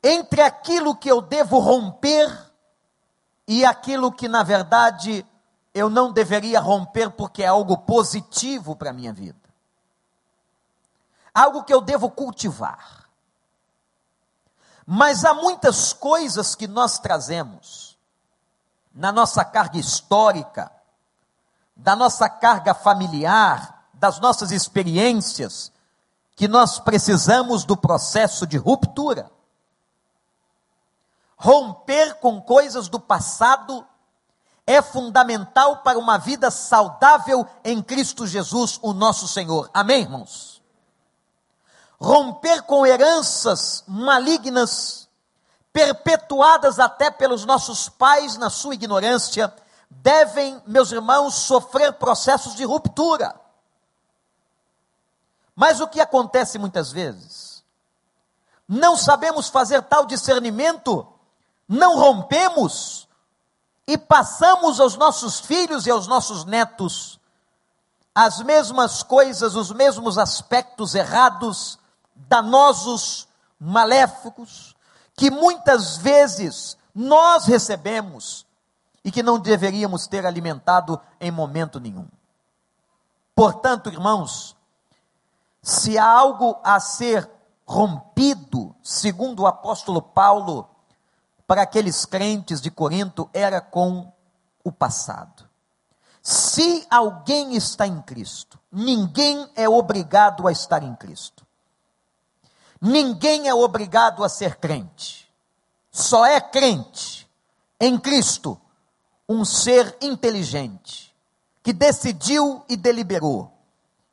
entre 0.01 0.41
aquilo 0.41 0.95
que 0.95 1.11
eu 1.11 1.21
devo 1.21 1.59
romper 1.59 2.27
e 3.47 3.63
aquilo 3.63 4.11
que, 4.11 4.27
na 4.27 4.41
verdade, 4.41 5.23
eu 5.75 5.91
não 5.91 6.11
deveria 6.11 6.59
romper 6.59 7.11
porque 7.11 7.43
é 7.43 7.47
algo 7.47 7.77
positivo 7.77 8.75
para 8.75 8.89
a 8.89 8.93
minha 8.93 9.13
vida. 9.13 9.47
Algo 11.31 11.63
que 11.63 11.73
eu 11.73 11.81
devo 11.81 12.09
cultivar. 12.09 13.07
Mas 14.87 15.23
há 15.23 15.35
muitas 15.35 15.93
coisas 15.93 16.55
que 16.55 16.67
nós 16.67 16.97
trazemos 16.97 17.84
na 18.95 19.11
nossa 19.11 19.43
carga 19.43 19.77
histórica, 19.77 20.71
da 21.75 21.95
nossa 21.95 22.29
carga 22.29 22.73
familiar, 22.73 23.89
das 23.93 24.19
nossas 24.21 24.51
experiências, 24.51 25.71
que 26.35 26.47
nós 26.47 26.79
precisamos 26.79 27.65
do 27.65 27.75
processo 27.75 28.47
de 28.47 28.57
ruptura. 28.57 29.29
Romper 31.37 32.15
com 32.15 32.41
coisas 32.41 32.87
do 32.87 32.99
passado 32.99 33.85
é 34.65 34.81
fundamental 34.81 35.77
para 35.77 35.99
uma 35.99 36.17
vida 36.17 36.49
saudável 36.49 37.45
em 37.63 37.83
Cristo 37.83 38.25
Jesus, 38.25 38.79
o 38.81 38.93
nosso 38.93 39.27
Senhor. 39.27 39.69
Amém, 39.73 40.01
irmãos? 40.01 40.61
Romper 41.99 42.63
com 42.63 42.85
heranças 42.85 43.83
malignas, 43.87 45.04
perpetuadas 45.75 46.79
até 46.79 47.11
pelos 47.11 47.43
nossos 47.43 47.89
pais 47.89 48.37
na 48.37 48.49
sua 48.49 48.75
ignorância, 48.75 49.53
devem, 49.89 50.63
meus 50.65 50.89
irmãos, 50.89 51.35
sofrer 51.35 51.91
processos 51.91 52.55
de 52.55 52.63
ruptura. 52.63 53.35
Mas 55.53 55.81
o 55.81 55.87
que 55.89 55.99
acontece 55.99 56.57
muitas 56.57 56.93
vezes? 56.93 57.61
Não 58.65 58.95
sabemos 58.95 59.49
fazer 59.49 59.81
tal 59.81 60.05
discernimento, 60.05 61.05
não 61.67 61.97
rompemos 61.97 63.05
e 63.85 63.97
passamos 63.97 64.79
aos 64.79 64.95
nossos 64.95 65.41
filhos 65.41 65.85
e 65.85 65.91
aos 65.91 66.07
nossos 66.07 66.45
netos 66.45 67.19
as 68.15 68.39
mesmas 68.39 69.03
coisas, 69.03 69.55
os 69.55 69.73
mesmos 69.73 70.17
aspectos 70.17 70.95
errados, 70.95 71.77
danosos, 72.15 73.27
maléficos, 73.59 74.74
que 75.15 75.31
muitas 75.31 75.97
vezes 75.97 76.77
nós 76.93 77.45
recebemos 77.45 78.45
e 79.03 79.11
que 79.11 79.23
não 79.23 79.39
deveríamos 79.39 80.07
ter 80.07 80.25
alimentado 80.25 80.99
em 81.19 81.31
momento 81.31 81.79
nenhum. 81.79 82.07
Portanto, 83.35 83.89
irmãos, 83.89 84.55
se 85.61 85.97
há 85.97 86.07
algo 86.07 86.59
a 86.63 86.79
ser 86.79 87.29
rompido, 87.67 88.75
segundo 88.81 89.43
o 89.43 89.47
apóstolo 89.47 90.01
Paulo, 90.01 90.69
para 91.47 91.61
aqueles 91.61 92.05
crentes 92.05 92.61
de 92.61 92.71
Corinto, 92.71 93.29
era 93.33 93.61
com 93.61 94.11
o 94.63 94.71
passado. 94.71 95.47
Se 96.21 96.87
alguém 96.89 97.55
está 97.55 97.85
em 97.85 98.01
Cristo, 98.01 98.59
ninguém 98.71 99.47
é 99.55 99.69
obrigado 99.69 100.47
a 100.47 100.51
estar 100.51 100.81
em 100.81 100.95
Cristo. 100.95 101.44
Ninguém 102.81 103.47
é 103.47 103.53
obrigado 103.53 104.23
a 104.23 104.29
ser 104.29 104.55
crente. 104.57 105.31
Só 105.91 106.25
é 106.25 106.41
crente 106.41 107.27
em 107.79 107.97
Cristo 107.97 108.59
um 109.27 109.43
ser 109.43 109.97
inteligente 110.01 111.15
que 111.63 111.73
decidiu 111.73 112.63
e 112.69 112.77
deliberou 112.77 113.51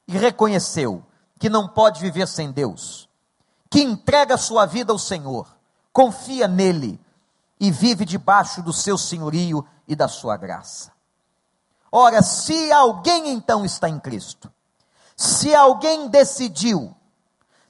e 0.09 0.17
reconheceu 0.17 1.05
que 1.39 1.51
não 1.51 1.69
pode 1.69 2.01
viver 2.01 2.29
sem 2.29 2.51
Deus, 2.51 3.09
que 3.69 3.83
entrega 3.83 4.37
sua 4.37 4.65
vida 4.65 4.93
ao 4.93 4.99
Senhor, 4.99 5.47
confia 5.93 6.47
nele 6.47 7.01
e 7.59 7.71
vive 7.71 8.05
debaixo 8.05 8.63
do 8.63 8.73
seu 8.73 8.97
senhorio 8.97 9.67
e 9.87 9.95
da 9.95 10.09
sua 10.09 10.37
graça. 10.37 10.93
Ora, 11.91 12.23
se 12.23 12.73
alguém 12.73 13.29
então 13.29 13.65
está 13.65 13.89
em 13.89 14.01
Cristo, 14.01 14.51
se 15.17 15.55
alguém 15.55 16.09
decidiu, 16.09 16.95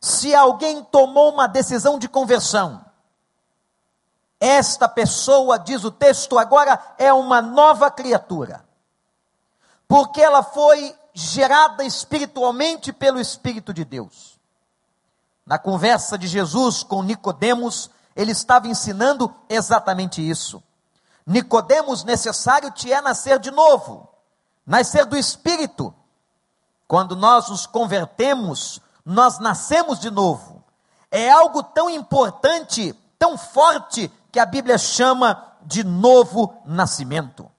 se 0.03 0.35
alguém 0.35 0.83
tomou 0.83 1.33
uma 1.33 1.47
decisão 1.47 1.99
de 1.99 2.09
conversão, 2.09 2.85
esta 4.39 4.89
pessoa, 4.89 5.59
diz 5.59 5.85
o 5.85 5.91
texto, 5.91 6.39
agora 6.39 6.79
é 6.99 7.13
uma 7.13 7.41
nova 7.41 7.91
criatura, 7.91 8.65
porque 9.87 10.21
ela 10.21 10.43
foi 10.43 10.95
gerada 11.15 11.85
espiritualmente 11.85 12.93
pelo 12.93 13.21
Espírito 13.21 13.73
de 13.73 13.85
Deus. 13.85 14.39
Na 15.47 15.59
conversa 15.59 16.19
de 16.19 16.27
Jesus 16.27 16.83
com 16.83 17.03
Nicodemos, 17.03 17.89
ele 18.15 18.33
estava 18.33 18.67
ensinando 18.67 19.35
exatamente 19.49 20.21
isso. 20.29 20.63
Nicodemos, 21.25 22.03
necessário 22.03 22.71
te 22.73 22.93
é 22.93 23.01
nascer 23.01 23.39
de 23.39 23.51
novo 23.51 24.13
nascer 24.67 25.05
do 25.05 25.17
Espírito. 25.17 25.95
Quando 26.87 27.17
nós 27.17 27.49
nos 27.49 27.67
convertemos, 27.67 28.81
nós 29.05 29.39
nascemos 29.39 29.99
de 29.99 30.11
novo. 30.11 30.65
É 31.11 31.31
algo 31.31 31.63
tão 31.63 31.91
importante, 31.91 32.93
tão 33.19 33.37
forte, 33.37 34.11
que 34.31 34.41
a 34.41 34.47
Bíblia 34.47 34.79
chama 34.79 35.53
de 35.63 35.85
novo 35.85 36.55
nascimento. 36.65 37.51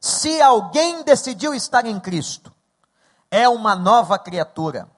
Se 0.00 0.40
alguém 0.40 1.02
decidiu 1.02 1.52
estar 1.54 1.84
em 1.84 1.98
Cristo, 1.98 2.52
é 3.30 3.48
uma 3.48 3.74
nova 3.74 4.18
criatura. 4.18 4.88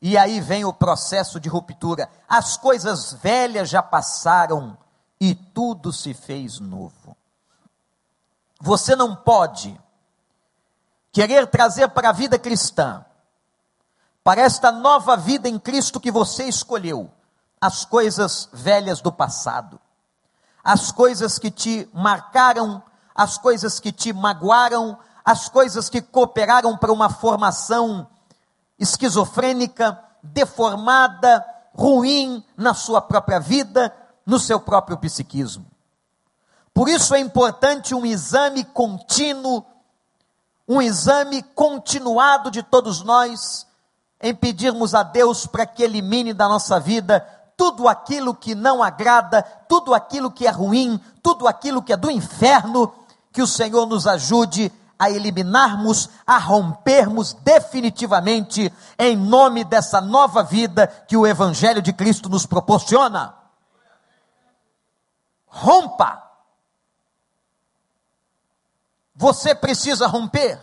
E 0.00 0.16
aí 0.16 0.40
vem 0.40 0.64
o 0.64 0.72
processo 0.72 1.40
de 1.40 1.48
ruptura. 1.48 2.08
As 2.28 2.56
coisas 2.56 3.12
velhas 3.14 3.68
já 3.68 3.82
passaram 3.82 4.78
e 5.20 5.34
tudo 5.34 5.92
se 5.92 6.14
fez 6.14 6.60
novo. 6.60 7.16
Você 8.60 8.94
não 8.94 9.16
pode 9.16 9.78
querer 11.12 11.46
trazer 11.48 11.88
para 11.88 12.10
a 12.10 12.12
vida 12.12 12.38
cristã, 12.38 13.04
para 14.22 14.42
esta 14.42 14.70
nova 14.70 15.16
vida 15.16 15.48
em 15.48 15.58
Cristo 15.58 16.00
que 16.00 16.10
você 16.10 16.44
escolheu, 16.44 17.10
as 17.60 17.84
coisas 17.84 18.48
velhas 18.52 19.00
do 19.00 19.12
passado, 19.12 19.80
as 20.62 20.92
coisas 20.92 21.38
que 21.38 21.50
te 21.50 21.88
marcaram, 21.92 22.82
as 23.14 23.38
coisas 23.38 23.80
que 23.80 23.92
te 23.92 24.12
magoaram, 24.12 24.98
as 25.24 25.48
coisas 25.48 25.88
que 25.88 26.00
cooperaram 26.00 26.76
para 26.76 26.92
uma 26.92 27.10
formação 27.10 28.08
esquizofrênica, 28.78 29.98
deformada, 30.22 31.44
ruim 31.74 32.44
na 32.56 32.74
sua 32.74 33.00
própria 33.00 33.38
vida, 33.38 33.94
no 34.24 34.38
seu 34.38 34.60
próprio 34.60 34.96
psiquismo. 34.98 35.66
Por 36.72 36.88
isso 36.88 37.14
é 37.14 37.20
importante 37.20 37.94
um 37.94 38.06
exame 38.06 38.64
contínuo 38.64 39.66
um 40.70 40.80
exame 40.80 41.42
continuado 41.42 42.48
de 42.48 42.62
todos 42.62 43.02
nós, 43.02 43.66
em 44.20 44.34
pedirmos 44.34 44.94
a 44.94 45.02
Deus 45.02 45.46
para 45.46 45.66
que 45.66 45.82
elimine 45.82 46.32
da 46.32 46.48
nossa 46.48 46.78
vida 46.78 47.26
tudo 47.56 47.88
aquilo 47.88 48.34
que 48.34 48.54
não 48.54 48.82
agrada, 48.82 49.42
tudo 49.68 49.94
aquilo 49.94 50.30
que 50.30 50.46
é 50.46 50.50
ruim, 50.50 50.98
tudo 51.22 51.46
aquilo 51.46 51.82
que 51.82 51.92
é 51.92 51.96
do 51.96 52.10
inferno, 52.10 52.92
que 53.32 53.42
o 53.42 53.46
Senhor 53.46 53.86
nos 53.86 54.06
ajude 54.06 54.72
a 54.98 55.10
eliminarmos, 55.10 56.08
a 56.26 56.38
rompermos 56.38 57.34
definitivamente, 57.34 58.72
em 58.98 59.16
nome 59.16 59.62
dessa 59.62 60.00
nova 60.00 60.42
vida 60.42 60.86
que 60.86 61.16
o 61.16 61.26
Evangelho 61.26 61.82
de 61.82 61.92
Cristo 61.92 62.30
nos 62.30 62.46
proporciona. 62.46 63.34
Rompa 65.46 66.30
você 69.20 69.54
precisa 69.54 70.06
romper. 70.06 70.58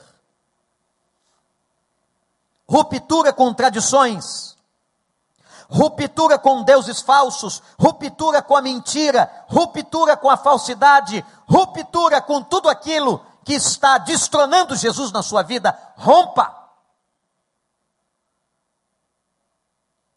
Ruptura 2.69 3.31
com 3.31 3.53
tradições, 3.53 4.57
ruptura 5.69 6.37
com 6.37 6.63
deuses 6.63 7.01
falsos, 7.01 7.61
ruptura 7.79 8.41
com 8.41 8.55
a 8.55 8.61
mentira, 8.61 9.31
ruptura 9.47 10.17
com 10.17 10.29
a 10.29 10.37
falsidade, 10.37 11.23
ruptura 11.47 12.21
com 12.21 12.43
tudo 12.43 12.69
aquilo 12.69 13.25
que 13.43 13.53
está 13.53 13.97
destronando 13.97 14.75
Jesus 14.75 15.11
na 15.11 15.23
sua 15.23 15.43
vida. 15.43 15.77
Rompa. 15.95 16.53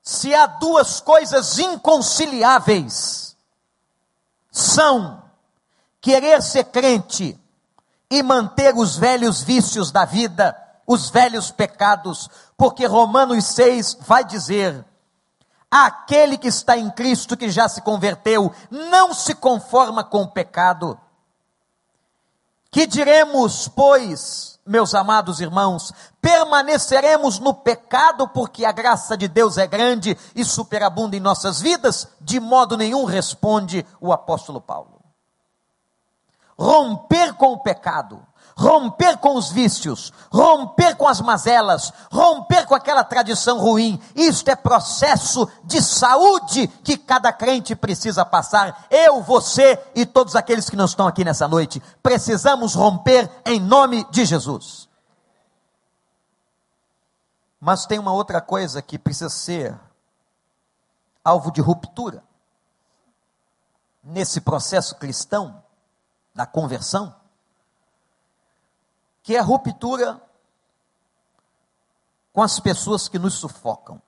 Se 0.02 0.34
há 0.34 0.46
duas 0.46 1.00
coisas 1.00 1.56
inconciliáveis, 1.58 3.36
são 4.50 5.22
querer 6.00 6.42
ser 6.42 6.64
crente 6.64 7.38
e 8.10 8.22
manter 8.22 8.74
os 8.74 8.96
velhos 8.96 9.42
vícios 9.42 9.92
da 9.92 10.04
vida, 10.04 10.56
os 10.90 11.08
velhos 11.08 11.52
pecados, 11.52 12.28
porque 12.56 12.84
Romanos 12.84 13.44
6 13.44 13.98
vai 14.00 14.24
dizer: 14.24 14.84
aquele 15.70 16.36
que 16.36 16.48
está 16.48 16.76
em 16.76 16.90
Cristo, 16.90 17.36
que 17.36 17.48
já 17.48 17.68
se 17.68 17.80
converteu, 17.80 18.52
não 18.68 19.14
se 19.14 19.36
conforma 19.36 20.02
com 20.02 20.22
o 20.22 20.30
pecado. 20.32 20.98
Que 22.72 22.88
diremos, 22.88 23.68
pois, 23.68 24.58
meus 24.66 24.92
amados 24.92 25.40
irmãos, 25.40 25.92
permaneceremos 26.20 27.38
no 27.38 27.54
pecado 27.54 28.26
porque 28.28 28.64
a 28.64 28.72
graça 28.72 29.16
de 29.16 29.28
Deus 29.28 29.58
é 29.58 29.66
grande 29.68 30.18
e 30.34 30.44
superabunda 30.44 31.16
em 31.16 31.20
nossas 31.20 31.60
vidas? 31.60 32.08
De 32.20 32.40
modo 32.40 32.76
nenhum 32.76 33.04
responde 33.04 33.86
o 34.00 34.12
apóstolo 34.12 34.60
Paulo 34.60 35.00
romper 36.60 37.32
com 37.34 37.54
o 37.54 37.62
pecado, 37.62 38.22
romper 38.56 39.18
com 39.18 39.36
os 39.36 39.50
vícios, 39.50 40.12
romper 40.30 40.96
com 40.96 41.08
as 41.08 41.20
mazelas, 41.20 41.92
romper 42.10 42.66
com 42.66 42.74
aquela 42.74 43.04
tradição 43.04 43.58
ruim. 43.58 44.00
Isto 44.14 44.50
é 44.50 44.56
processo 44.56 45.48
de 45.64 45.82
saúde 45.82 46.68
que 46.82 46.96
cada 46.96 47.32
crente 47.32 47.74
precisa 47.74 48.24
passar. 48.24 48.86
Eu, 48.90 49.22
você 49.22 49.78
e 49.94 50.04
todos 50.04 50.36
aqueles 50.36 50.68
que 50.68 50.76
não 50.76 50.84
estão 50.84 51.06
aqui 51.06 51.24
nessa 51.24 51.48
noite, 51.48 51.82
precisamos 52.02 52.74
romper 52.74 53.30
em 53.44 53.60
nome 53.60 54.04
de 54.10 54.24
Jesus. 54.24 54.88
Mas 57.60 57.84
tem 57.84 57.98
uma 57.98 58.12
outra 58.12 58.40
coisa 58.40 58.80
que 58.80 58.98
precisa 58.98 59.28
ser 59.28 59.78
alvo 61.22 61.52
de 61.52 61.60
ruptura 61.60 62.22
nesse 64.02 64.40
processo 64.40 64.96
cristão 64.96 65.62
da 66.34 66.46
conversão, 66.46 67.14
que 69.22 69.36
é 69.36 69.38
a 69.38 69.42
ruptura 69.42 70.20
com 72.32 72.42
as 72.42 72.58
pessoas 72.60 73.08
que 73.08 73.18
nos 73.18 73.34
sufocam. 73.34 74.00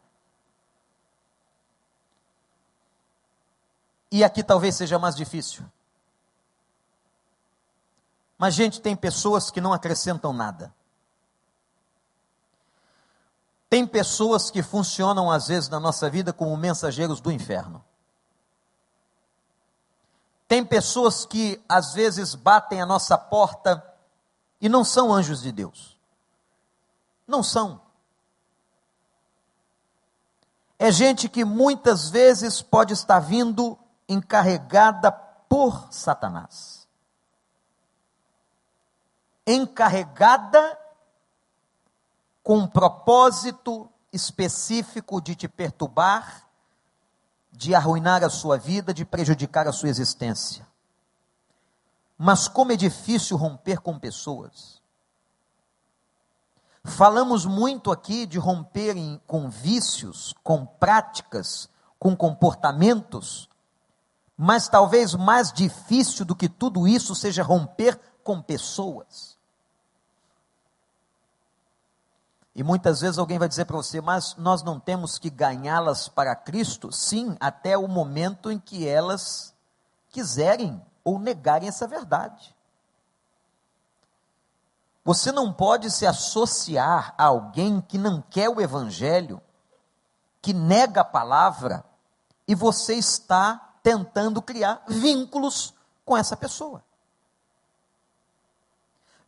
E 4.11 4.23
aqui 4.23 4.43
talvez 4.43 4.77
seja 4.77 4.99
mais 4.99 5.17
difícil. 5.17 5.65
Mas, 8.37 8.55
gente, 8.55 8.81
tem 8.81 8.95
pessoas 8.95 9.51
que 9.51 9.61
não 9.61 9.73
acrescentam 9.73 10.33
nada. 10.33 10.75
Tem 13.71 13.87
pessoas 13.87 14.51
que 14.51 14.63
funcionam, 14.63 15.31
às 15.31 15.47
vezes, 15.49 15.69
na 15.69 15.81
nossa 15.81 16.11
vida 16.11 16.33
como 16.33 16.55
mensageiros 16.57 17.21
do 17.21 17.33
inferno. 17.33 17.83
Tem 20.47 20.63
pessoas 20.63 21.25
que, 21.25 21.63
às 21.67 21.95
vezes, 21.95 22.35
batem 22.35 22.83
a 22.83 22.87
nossa 22.87 23.17
porta 23.17 23.83
e 24.63 24.69
não 24.69 24.85
são 24.85 25.13
anjos 25.13 25.43
de 25.43 25.51
Deus. 25.51 25.99
Não 27.27 27.43
são. 27.43 27.83
É 30.79 30.93
gente 30.93 31.29
que 31.29 31.45
muitas 31.45 32.09
vezes 32.09 32.63
pode 32.63 32.93
estar 32.93 33.19
vindo 33.19 33.77
encarregada 34.09 35.11
por 35.11 35.93
Satanás. 35.93 36.87
Encarregada 39.45 40.79
com 42.41 42.59
um 42.59 42.67
propósito 42.69 43.91
específico 44.13 45.21
de 45.21 45.35
te 45.35 45.49
perturbar, 45.49 46.49
de 47.51 47.75
arruinar 47.75 48.23
a 48.23 48.31
sua 48.31 48.57
vida, 48.57 48.95
de 48.95 49.05
prejudicar 49.05 49.67
a 49.67 49.73
sua 49.73 49.89
existência. 49.89 50.72
Mas 52.25 52.47
como 52.47 52.71
é 52.71 52.77
difícil 52.77 53.37
romper 53.37 53.81
com 53.81 53.99
pessoas. 53.99 54.81
Falamos 56.85 57.45
muito 57.45 57.91
aqui 57.91 58.27
de 58.27 58.39
romper 58.39 58.97
em, 58.97 59.21
com 59.27 59.51
vícios, 59.51 60.33
com 60.41 60.65
práticas, 60.65 61.69
com 61.99 62.15
comportamentos, 62.15 63.49
mas 64.37 64.69
talvez 64.69 65.17
mais 65.17 65.53
difícil 65.53 66.25
do 66.25 66.37
que 66.37 66.49
tudo 66.49 66.87
isso 66.87 67.13
seja 67.17 67.43
romper 67.43 67.99
com 68.23 68.41
pessoas. 68.41 69.37
E 72.55 72.63
muitas 72.63 73.01
vezes 73.01 73.19
alguém 73.19 73.41
vai 73.41 73.49
dizer 73.49 73.65
para 73.65 73.77
você, 73.77 74.01
mas 74.01 74.37
nós 74.37 74.63
não 74.63 74.79
temos 74.79 75.19
que 75.19 75.29
ganhá-las 75.29 76.07
para 76.07 76.37
Cristo? 76.37 76.93
Sim, 76.93 77.37
até 77.41 77.77
o 77.77 77.89
momento 77.89 78.49
em 78.49 78.61
que 78.61 78.87
elas 78.87 79.53
quiserem 80.09 80.81
ou 81.05 81.19
negarem 81.19 81.69
essa 81.69 81.87
verdade. 81.87 82.55
Você 85.05 85.33
não 85.33 85.53
pode 85.53 85.91
se 85.91 86.07
associar 86.07 87.15
a 87.19 87.25
alguém 87.25 87.81
que 87.81 87.99
não 87.99 88.23
quer 88.23 88.49
o 88.49 88.61
Evangelho, 88.61 89.43
que 90.41 90.53
nega 90.53 91.01
a 91.01 91.05
palavra, 91.05 91.85
e 92.47 92.55
você 92.55 92.95
está 92.95 93.75
tentando 93.83 94.41
criar 94.41 94.83
vínculos 94.87 95.75
com 96.05 96.17
essa 96.17 96.37
pessoa. 96.37 96.85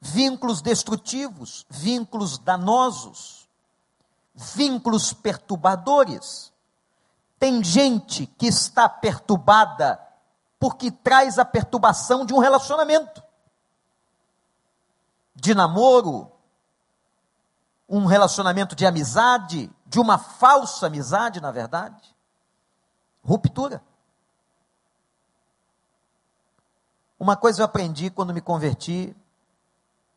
Vínculos 0.01 0.61
destrutivos, 0.61 1.67
vínculos 1.69 2.39
danosos, 2.39 3.49
vínculos 4.35 5.13
perturbadores. 5.13 6.53
Tem 7.39 7.65
gente 7.65 8.27
que 8.27 8.47
está 8.47 8.89
perturbada 8.89 10.04
porque 10.65 10.91
traz 10.91 11.39
a 11.39 11.45
perturbação 11.45 12.25
de 12.25 12.33
um 12.33 12.39
relacionamento 12.39 13.23
de 15.35 15.55
namoro, 15.55 16.33
um 17.87 18.07
relacionamento 18.07 18.75
de 18.75 18.87
amizade, 18.87 19.71
de 19.85 20.01
uma 20.01 20.17
falsa 20.17 20.87
amizade, 20.87 21.39
na 21.39 21.51
verdade. 21.51 22.17
Ruptura. 23.23 23.85
Uma 27.21 27.37
coisa 27.37 27.61
eu 27.61 27.67
aprendi 27.67 28.09
quando 28.09 28.33
me 28.33 28.41
converti 28.41 29.15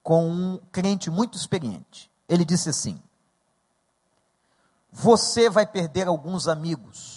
com 0.02 0.30
um 0.30 0.58
crente 0.72 1.10
muito 1.10 1.38
experiente. 1.38 2.10
Ele 2.26 2.46
disse 2.46 2.70
assim: 2.70 3.04
Você 4.94 5.50
vai 5.50 5.68
perder 5.68 6.08
alguns 6.08 6.48
amigos. 6.48 7.17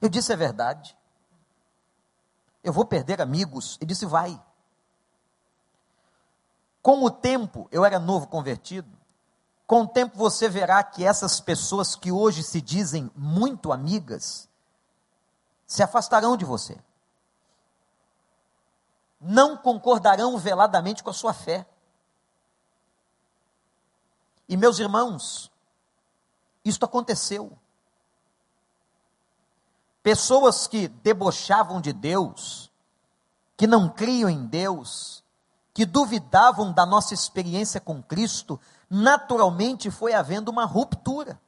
Eu 0.00 0.08
disse: 0.08 0.32
É 0.32 0.36
verdade. 0.36 0.96
Eu 2.62 2.72
vou 2.72 2.84
perder 2.84 3.20
amigos. 3.20 3.76
Ele 3.80 3.88
disse: 3.88 4.06
Vai. 4.06 4.40
Com 6.82 7.04
o 7.04 7.10
tempo, 7.10 7.68
eu 7.70 7.84
era 7.84 7.98
novo 7.98 8.26
convertido, 8.26 8.88
com 9.70 9.82
o 9.82 9.86
tempo 9.86 10.16
você 10.16 10.48
verá 10.48 10.82
que 10.82 11.04
essas 11.04 11.40
pessoas 11.40 11.94
que 11.94 12.10
hoje 12.10 12.42
se 12.42 12.60
dizem 12.60 13.08
muito 13.14 13.70
amigas, 13.70 14.48
se 15.64 15.80
afastarão 15.80 16.36
de 16.36 16.44
você. 16.44 16.76
Não 19.20 19.56
concordarão 19.56 20.36
veladamente 20.38 21.04
com 21.04 21.10
a 21.10 21.12
sua 21.14 21.32
fé. 21.32 21.64
E 24.48 24.56
meus 24.56 24.80
irmãos, 24.80 25.52
isto 26.64 26.84
aconteceu. 26.84 27.56
Pessoas 30.10 30.66
que 30.66 30.88
debochavam 30.88 31.80
de 31.80 31.92
Deus, 31.92 32.68
que 33.56 33.64
não 33.64 33.88
criam 33.88 34.28
em 34.28 34.44
Deus, 34.44 35.22
que 35.72 35.86
duvidavam 35.86 36.72
da 36.72 36.84
nossa 36.84 37.14
experiência 37.14 37.80
com 37.80 38.02
Cristo, 38.02 38.58
naturalmente 38.90 39.88
foi 39.88 40.12
havendo 40.12 40.50
uma 40.50 40.64
ruptura. 40.64 41.40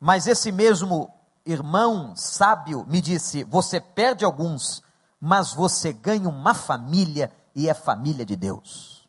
Mas 0.00 0.26
esse 0.26 0.50
mesmo 0.50 1.14
irmão 1.46 2.16
sábio 2.16 2.84
me 2.88 3.00
disse: 3.00 3.44
Você 3.44 3.80
perde 3.80 4.24
alguns, 4.24 4.82
mas 5.20 5.54
você 5.54 5.92
ganha 5.92 6.28
uma 6.28 6.54
família 6.54 7.32
e 7.54 7.68
é 7.68 7.72
família 7.72 8.26
de 8.26 8.34
Deus. 8.34 9.01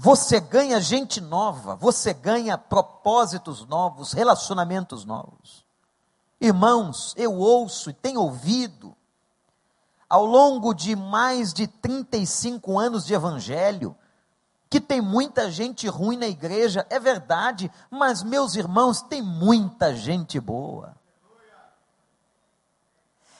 Você 0.00 0.38
ganha 0.38 0.80
gente 0.80 1.20
nova, 1.20 1.74
você 1.74 2.14
ganha 2.14 2.56
propósitos 2.56 3.66
novos, 3.66 4.12
relacionamentos 4.12 5.04
novos. 5.04 5.66
Irmãos, 6.40 7.12
eu 7.16 7.34
ouço 7.34 7.90
e 7.90 7.92
tenho 7.92 8.20
ouvido 8.20 8.96
ao 10.08 10.24
longo 10.24 10.72
de 10.72 10.94
mais 10.94 11.52
de 11.52 11.66
35 11.66 12.78
anos 12.78 13.04
de 13.04 13.12
evangelho, 13.12 13.96
que 14.70 14.80
tem 14.80 15.00
muita 15.00 15.50
gente 15.50 15.88
ruim 15.88 16.16
na 16.16 16.28
igreja, 16.28 16.86
é 16.88 17.00
verdade, 17.00 17.68
mas 17.90 18.22
meus 18.22 18.54
irmãos, 18.54 19.02
tem 19.02 19.20
muita 19.20 19.96
gente 19.96 20.38
boa. 20.38 20.94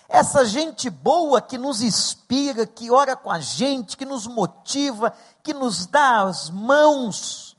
Essa 0.09 0.47
gente 0.47 0.89
boa 0.89 1.39
que 1.43 1.59
nos 1.59 1.83
inspira, 1.83 2.67
que 2.67 2.91
ora 2.91 3.15
com 3.15 3.31
a 3.31 3.41
gente, 3.41 3.95
que 3.95 4.07
nos 4.07 4.27
motiva, 4.27 5.13
que 5.43 5.53
nos 5.53 5.85
dá 5.85 6.23
as 6.23 6.49
mãos, 6.49 7.55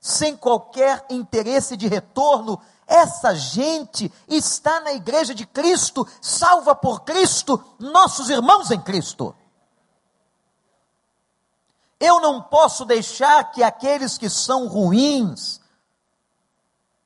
sem 0.00 0.36
qualquer 0.36 1.06
interesse 1.08 1.76
de 1.76 1.86
retorno, 1.86 2.60
essa 2.88 3.36
gente 3.36 4.12
está 4.26 4.80
na 4.80 4.92
igreja 4.92 5.32
de 5.32 5.46
Cristo, 5.46 6.04
salva 6.20 6.74
por 6.74 7.02
Cristo, 7.02 7.62
nossos 7.78 8.28
irmãos 8.28 8.72
em 8.72 8.80
Cristo. 8.80 9.32
Eu 12.00 12.20
não 12.20 12.42
posso 12.42 12.84
deixar 12.84 13.52
que 13.52 13.62
aqueles 13.62 14.18
que 14.18 14.28
são 14.28 14.66
ruins, 14.66 15.60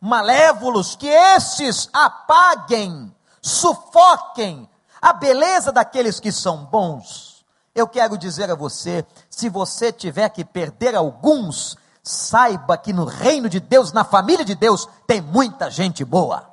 malévolos, 0.01 0.97
que 0.97 1.07
esses 1.07 1.91
apaguem, 1.93 3.15
sufoquem 3.43 4.67
a 5.07 5.13
beleza 5.13 5.71
daqueles 5.71 6.19
que 6.19 6.33
são 6.33 6.65
bons. 6.65 7.47
Eu 7.73 7.87
quero 7.87 8.19
dizer 8.19 8.51
a 8.51 8.57
você: 8.57 9.07
se 9.31 9.49
você 9.49 9.93
tiver 9.93 10.29
que 10.31 10.45
perder 10.45 10.97
alguns, 10.97 11.77
saiba 12.03 12.77
que 12.77 12.93
no 12.93 13.05
reino 13.05 13.49
de 13.49 13.61
Deus, 13.61 13.93
na 13.93 14.05
família 14.05 14.45
de 14.45 14.57
Deus, 14.57 14.89
tem 15.07 15.21
muita 15.21 15.71
gente 15.71 16.05
boa. 16.05 16.51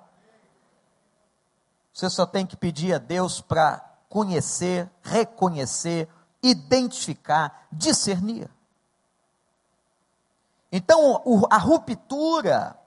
Você 1.92 2.08
só 2.12 2.28
tem 2.28 2.46
que 2.46 2.56
pedir 2.56 2.94
a 2.94 3.00
Deus 3.00 3.42
para 3.42 3.84
conhecer, 4.08 4.88
reconhecer, 5.02 6.08
identificar, 6.44 7.66
discernir. 7.72 8.48
Então, 10.72 11.24
a 11.50 11.58
ruptura 11.58 12.78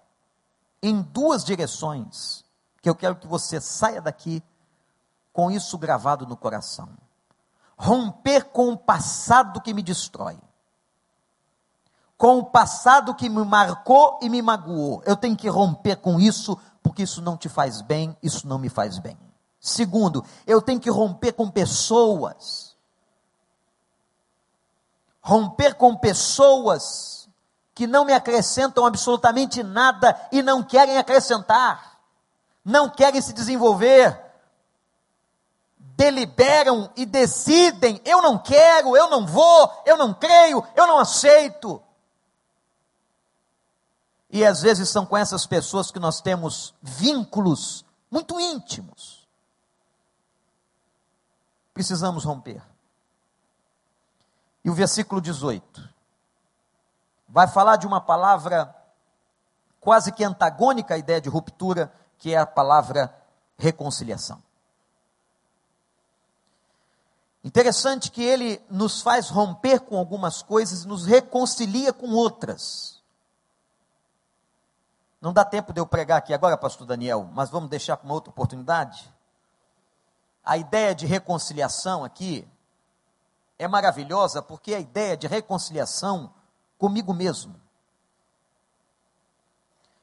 em 0.81 1.03
duas 1.03 1.45
direções, 1.45 2.45
que 2.81 2.89
eu 2.89 2.95
quero 2.95 3.17
que 3.17 3.27
você 3.27 3.61
saia 3.61 4.01
daqui 4.01 4.41
com 5.37 5.51
isso 5.51 5.77
gravado 5.77 6.27
no 6.27 6.37
coração. 6.37 6.89
Romper 7.77 8.47
com 8.47 8.73
o 8.73 8.77
passado 8.77 9.61
que 9.61 9.75
me 9.75 9.83
destrói 9.83 10.39
com 12.17 12.39
o 12.39 12.45
passado 12.45 13.15
que 13.15 13.29
me 13.29 13.45
marcou 13.45 14.19
e 14.23 14.29
me 14.29 14.41
magoou. 14.41 15.03
Eu 15.05 15.17
tenho 15.17 15.37
que 15.37 15.49
romper 15.49 15.97
com 15.97 16.19
isso, 16.19 16.59
porque 16.83 17.03
isso 17.03 17.21
não 17.21 17.37
te 17.37 17.49
faz 17.49 17.83
bem, 17.83 18.17
isso 18.23 18.49
não 18.49 18.59
me 18.59 18.69
faz 18.69 18.99
bem. 18.99 19.19
Segundo, 19.61 20.25
eu 20.47 20.63
tenho 20.63 20.81
que 20.81 20.91
romper 20.91 21.33
com 21.33 21.51
pessoas. 21.51 22.75
Romper 25.21 25.75
com 25.75 25.95
pessoas 25.97 27.29
que 27.75 27.87
não 27.87 28.05
me 28.05 28.15
acrescentam 28.15 28.87
absolutamente 28.87 29.63
nada 29.63 30.19
e 30.33 30.41
não 30.41 30.63
querem 30.63 30.97
acrescentar, 30.97 31.99
não 32.65 32.89
querem 32.89 33.21
se 33.21 33.35
desenvolver. 33.35 34.19
Deliberam 35.97 36.91
e 36.95 37.07
decidem: 37.07 38.01
eu 38.05 38.21
não 38.21 38.39
quero, 38.39 38.97
eu 38.97 39.09
não 39.09 39.27
vou, 39.27 39.83
eu 39.85 39.97
não 39.97 40.13
creio, 40.13 40.63
eu 40.77 40.87
não 40.87 40.99
aceito. 40.99 41.83
E 44.31 44.45
às 44.45 44.61
vezes 44.61 44.91
são 44.91 45.07
com 45.07 45.17
essas 45.17 45.47
pessoas 45.47 45.91
que 45.91 45.99
nós 45.99 46.21
temos 46.21 46.75
vínculos 46.83 47.85
muito 48.11 48.39
íntimos. 48.39 49.27
Precisamos 51.73 52.25
romper. 52.25 52.63
E 54.65 54.71
o 54.71 54.75
versículo 54.75 55.21
18 55.21 55.89
vai 57.29 57.47
falar 57.47 57.77
de 57.77 57.87
uma 57.87 58.01
palavra 58.01 58.75
quase 59.81 60.11
que 60.11 60.25
antagônica 60.25 60.95
à 60.95 60.99
ideia 60.99 61.21
de 61.21 61.29
ruptura, 61.29 61.93
que 62.19 62.35
é 62.35 62.39
a 62.39 62.47
palavra 62.47 63.15
reconciliação. 63.57 64.43
Interessante 67.47 68.11
que 68.11 68.25
ele 68.25 68.61
nos 68.69 69.01
faz 69.01 69.29
romper 69.29 69.79
com 69.79 69.97
algumas 69.97 70.43
coisas 70.43 70.83
e 70.83 70.89
nos 70.89 71.07
reconcilia 71.07 71.93
com 71.93 72.11
outras. 72.11 73.01
Não 75.21 75.33
dá 75.33 75.45
tempo 75.45 75.73
de 75.73 75.81
eu 75.81 75.87
pregar 75.87 76.19
aqui 76.19 76.35
agora, 76.35 76.59
pastor 76.59 76.89
Daniel, 76.89 77.31
mas 77.33 77.49
vamos 77.49 77.71
deixar 77.71 77.99
para 77.99 78.05
uma 78.05 78.15
outra 78.15 78.31
oportunidade. 78.31 79.09
A 80.45 80.57
ideia 80.57 80.93
de 80.93 81.07
reconciliação 81.07 82.03
aqui 82.03 82.45
é 83.61 83.69
maravilhosa 83.69 84.43
porque 84.43 84.75
a 84.75 84.81
ideia 84.81 85.17
de 85.17 85.29
reconciliação 85.29 86.35
comigo 86.77 87.15
mesmo. 87.15 87.55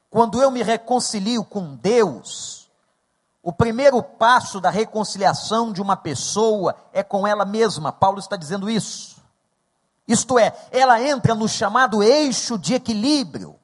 Quando 0.08 0.40
eu 0.40 0.50
me 0.50 0.62
reconcilio 0.62 1.44
com 1.44 1.76
Deus, 1.76 2.63
o 3.44 3.52
primeiro 3.52 4.02
passo 4.02 4.58
da 4.58 4.70
reconciliação 4.70 5.70
de 5.70 5.82
uma 5.82 5.98
pessoa 5.98 6.74
é 6.94 7.02
com 7.02 7.26
ela 7.26 7.44
mesma. 7.44 7.92
Paulo 7.92 8.18
está 8.18 8.36
dizendo 8.36 8.70
isso. 8.70 9.22
Isto 10.08 10.38
é, 10.38 10.56
ela 10.72 10.98
entra 10.98 11.34
no 11.34 11.46
chamado 11.46 12.02
eixo 12.02 12.58
de 12.58 12.72
equilíbrio. 12.72 13.60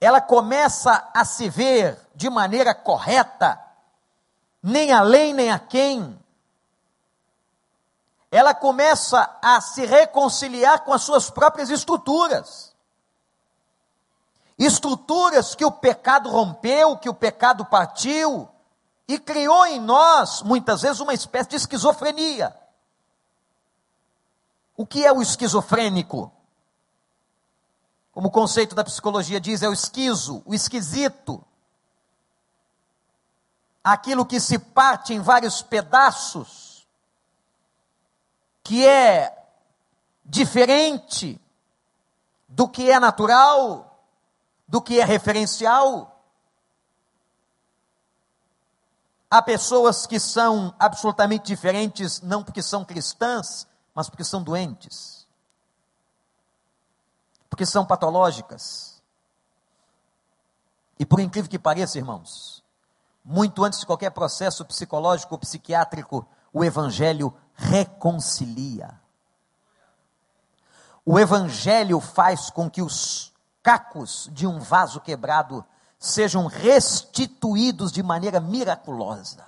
Ela 0.00 0.20
começa 0.20 1.10
a 1.12 1.24
se 1.24 1.48
ver 1.48 1.98
de 2.14 2.30
maneira 2.30 2.72
correta, 2.72 3.60
nem 4.62 4.92
além 4.92 5.34
nem 5.34 5.50
a 5.50 5.58
quem, 5.58 6.16
ela 8.30 8.54
começa 8.54 9.38
a 9.42 9.60
se 9.60 9.84
reconciliar 9.84 10.84
com 10.84 10.92
as 10.92 11.02
suas 11.02 11.30
próprias 11.30 11.68
estruturas. 11.68 12.67
Estruturas 14.58 15.54
que 15.54 15.64
o 15.64 15.70
pecado 15.70 16.28
rompeu, 16.28 16.96
que 16.96 17.08
o 17.08 17.14
pecado 17.14 17.64
partiu 17.64 18.48
e 19.06 19.18
criou 19.18 19.64
em 19.66 19.80
nós, 19.80 20.42
muitas 20.42 20.82
vezes, 20.82 21.00
uma 21.00 21.14
espécie 21.14 21.50
de 21.50 21.56
esquizofrenia. 21.56 22.54
O 24.76 24.84
que 24.84 25.06
é 25.06 25.12
o 25.12 25.22
esquizofrênico? 25.22 26.32
Como 28.12 28.28
o 28.28 28.32
conceito 28.32 28.74
da 28.74 28.82
psicologia 28.82 29.40
diz, 29.40 29.62
é 29.62 29.68
o 29.68 29.72
esquizo, 29.72 30.42
o 30.44 30.52
esquisito. 30.52 31.44
Aquilo 33.82 34.26
que 34.26 34.40
se 34.40 34.58
parte 34.58 35.14
em 35.14 35.20
vários 35.20 35.62
pedaços 35.62 36.86
que 38.62 38.86
é 38.86 39.34
diferente 40.24 41.40
do 42.48 42.68
que 42.68 42.90
é 42.90 43.00
natural, 43.00 43.87
do 44.68 44.82
que 44.82 45.00
é 45.00 45.04
referencial. 45.04 46.22
Há 49.30 49.42
pessoas 49.42 50.06
que 50.06 50.20
são 50.20 50.74
absolutamente 50.78 51.46
diferentes, 51.46 52.20
não 52.20 52.44
porque 52.44 52.62
são 52.62 52.84
cristãs, 52.84 53.66
mas 53.94 54.08
porque 54.08 54.24
são 54.24 54.42
doentes, 54.42 55.26
porque 57.48 57.66
são 57.66 57.84
patológicas. 57.84 59.02
E 60.98 61.06
por 61.06 61.20
incrível 61.20 61.50
que 61.50 61.58
pareça, 61.58 61.98
irmãos, 61.98 62.62
muito 63.24 63.64
antes 63.64 63.80
de 63.80 63.86
qualquer 63.86 64.10
processo 64.10 64.64
psicológico 64.64 65.34
ou 65.34 65.38
psiquiátrico, 65.38 66.26
o 66.52 66.64
Evangelho 66.64 67.34
reconcilia. 67.54 68.98
O 71.04 71.18
Evangelho 71.18 72.00
faz 72.00 72.50
com 72.50 72.70
que 72.70 72.82
os 72.82 73.32
cacos 73.62 74.28
de 74.32 74.46
um 74.46 74.58
vaso 74.58 75.00
quebrado 75.00 75.64
sejam 75.98 76.46
restituídos 76.46 77.90
de 77.90 78.02
maneira 78.02 78.40
miraculosa. 78.40 79.44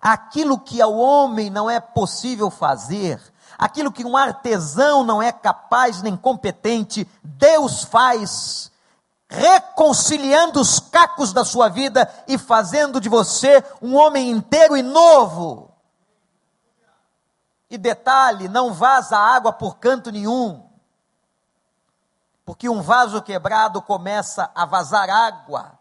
Aquilo 0.00 0.58
que 0.58 0.80
ao 0.80 0.94
homem 0.94 1.50
não 1.50 1.68
é 1.68 1.80
possível 1.80 2.50
fazer, 2.50 3.20
aquilo 3.58 3.90
que 3.90 4.04
um 4.04 4.16
artesão 4.16 5.02
não 5.02 5.22
é 5.22 5.32
capaz 5.32 6.02
nem 6.02 6.16
competente, 6.16 7.08
Deus 7.22 7.84
faz, 7.84 8.70
reconciliando 9.28 10.60
os 10.60 10.78
cacos 10.78 11.32
da 11.32 11.44
sua 11.44 11.68
vida 11.68 12.12
e 12.28 12.36
fazendo 12.36 13.00
de 13.00 13.08
você 13.08 13.64
um 13.80 13.96
homem 13.96 14.30
inteiro 14.30 14.76
e 14.76 14.82
novo. 14.82 15.70
E 17.70 17.78
detalhe, 17.78 18.46
não 18.46 18.72
vaza 18.72 19.16
água 19.16 19.52
por 19.52 19.78
canto 19.78 20.12
nenhum. 20.12 20.62
Porque 22.44 22.68
um 22.68 22.82
vaso 22.82 23.22
quebrado 23.22 23.80
começa 23.80 24.50
a 24.54 24.66
vazar 24.66 25.08
água, 25.08 25.78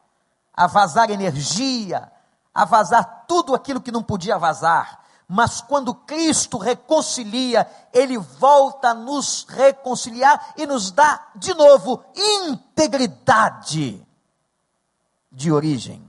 a 0.53 0.67
vazar 0.67 1.09
energia, 1.11 2.11
a 2.53 2.65
vazar 2.65 3.25
tudo 3.27 3.53
aquilo 3.53 3.81
que 3.81 3.91
não 3.91 4.03
podia 4.03 4.37
vazar. 4.37 5.03
Mas 5.27 5.61
quando 5.61 5.93
Cristo 5.93 6.57
reconcilia, 6.57 7.69
Ele 7.91 8.17
volta 8.17 8.89
a 8.89 8.93
nos 8.93 9.45
reconciliar 9.47 10.53
e 10.55 10.65
nos 10.65 10.91
dá, 10.91 11.27
de 11.35 11.53
novo, 11.53 12.03
integridade 12.15 14.05
de 15.31 15.51
origem. 15.51 16.07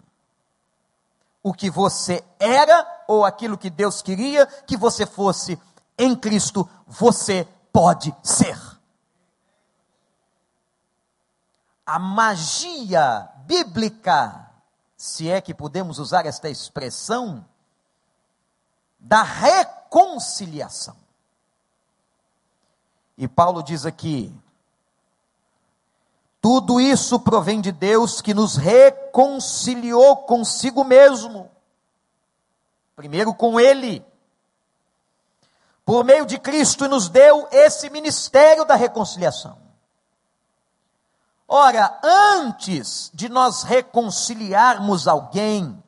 O 1.43 1.53
que 1.53 1.71
você 1.71 2.25
era, 2.39 2.87
ou 3.09 3.25
aquilo 3.25 3.59
que 3.59 3.71
Deus 3.71 4.03
queria 4.03 4.47
que 4.47 4.77
você 4.77 5.07
fosse, 5.07 5.61
em 5.99 6.15
Cristo 6.15 6.69
você 6.87 7.49
pode 7.73 8.15
ser. 8.23 8.74
A 11.87 11.99
magia 11.99 13.29
bíblica, 13.45 14.51
se 14.97 15.31
é 15.31 15.41
que 15.41 15.53
podemos 15.53 15.99
usar 15.99 16.27
esta 16.27 16.49
expressão, 16.49 17.45
da 18.99 19.23
reconciliação. 19.23 20.97
E 23.19 23.29
Paulo 23.29 23.63
diz 23.63 23.85
aqui: 23.85 24.35
tudo 26.41 26.81
isso 26.81 27.21
provém 27.21 27.61
de 27.61 27.73
Deus 27.73 28.21
que 28.21 28.35
nos 28.35 28.57
reconciliou 28.57 30.17
consigo 30.19 30.85
mesmo. 30.85 31.51
Primeiro 32.97 33.35
com 33.35 33.59
Ele 33.61 34.05
por 35.85 36.03
meio 36.03 36.25
de 36.25 36.39
Cristo, 36.39 36.89
nos 36.89 37.09
deu 37.09 37.47
esse 37.53 37.91
ministério 37.91 38.65
da 38.65 38.75
reconciliação. 38.75 39.59
Ora, 41.47 42.01
antes 42.03 43.11
de 43.13 43.29
nós 43.29 43.63
reconciliarmos 43.63 45.07
alguém, 45.07 45.83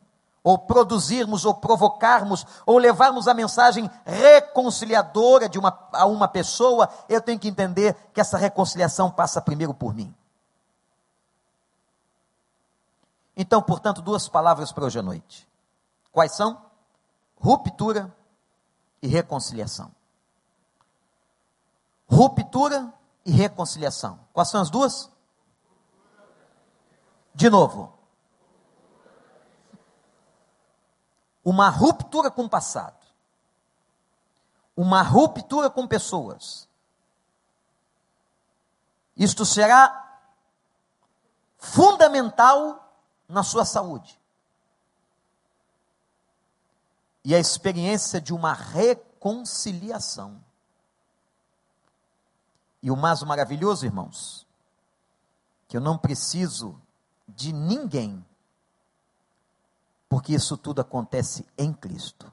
ou 0.45 0.57
produzirmos, 0.57 1.45
ou 1.45 1.55
provocarmos, 1.55 2.47
ou 2.65 2.79
levarmos 2.79 3.27
a 3.27 3.35
mensagem 3.35 3.91
reconciliadora 4.05 5.49
de 5.49 5.59
uma, 5.59 5.77
a 5.93 6.07
uma 6.07 6.29
pessoa, 6.29 6.89
eu 7.09 7.21
tenho 7.21 7.39
que 7.39 7.49
entender 7.49 7.95
que 8.13 8.21
essa 8.21 8.39
reconciliação 8.39 9.11
passa 9.11 9.41
primeiro 9.41 9.75
por 9.75 9.93
mim. 9.93 10.15
Então, 13.37 13.61
portanto, 13.61 14.01
duas 14.01 14.29
palavras 14.29 14.71
para 14.71 14.85
hoje 14.85 14.99
à 14.99 15.03
noite. 15.03 15.49
Quais 16.13 16.37
são? 16.37 16.63
Ruptura 17.39 18.15
e 19.03 19.09
reconciliação. 19.09 19.91
Ruptura 22.09 22.93
e 23.25 23.33
reconciliação. 23.33 24.21
Quais 24.33 24.49
são 24.49 24.61
as 24.61 24.71
duas? 24.71 25.11
De 27.37 27.51
novo. 27.51 27.93
Uma 31.45 31.69
ruptura 31.69 32.31
com 32.31 32.45
o 32.45 32.49
passado. 32.49 32.97
Uma 34.75 35.03
ruptura 35.03 35.69
com 35.69 35.87
pessoas. 35.87 36.67
Isto 39.15 39.45
será 39.45 40.19
fundamental 41.59 42.91
na 43.29 43.43
sua 43.43 43.67
saúde 43.67 44.19
e 47.23 47.35
a 47.35 47.39
experiência 47.39 48.19
de 48.19 48.33
uma 48.33 48.55
reconciliação. 48.55 50.43
E 52.83 52.91
o 52.91 52.97
mais 52.97 53.23
maravilhoso, 53.23 53.85
irmãos, 53.85 54.47
que 55.69 55.77
eu 55.77 55.83
não 55.83 55.99
preciso 55.99 56.81
de 57.29 57.53
ninguém 57.53 58.25
Porque 60.09 60.35
isso 60.35 60.57
tudo 60.57 60.81
acontece 60.81 61.45
em 61.59 61.73
Cristo. 61.73 62.33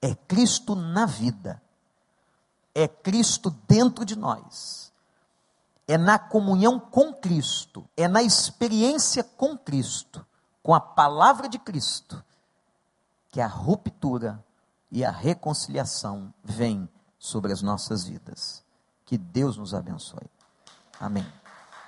É 0.00 0.14
Cristo 0.14 0.74
na 0.74 1.06
vida. 1.06 1.60
É 2.74 2.86
Cristo 2.86 3.50
dentro 3.66 4.04
de 4.04 4.16
nós. 4.16 4.92
É 5.86 5.98
na 5.98 6.18
comunhão 6.18 6.80
com 6.80 7.12
Cristo, 7.12 7.86
é 7.94 8.08
na 8.08 8.22
experiência 8.22 9.22
com 9.22 9.56
Cristo, 9.56 10.24
com 10.62 10.74
a 10.74 10.80
palavra 10.80 11.46
de 11.46 11.58
Cristo, 11.58 12.24
que 13.30 13.38
a 13.38 13.46
ruptura 13.46 14.42
e 14.90 15.04
a 15.04 15.10
reconciliação 15.10 16.32
vêm 16.42 16.88
sobre 17.18 17.52
as 17.52 17.60
nossas 17.60 18.04
vidas. 18.04 18.64
Que 19.04 19.18
Deus 19.18 19.58
nos 19.58 19.74
abençoe. 19.74 20.30
Amém. 20.98 21.30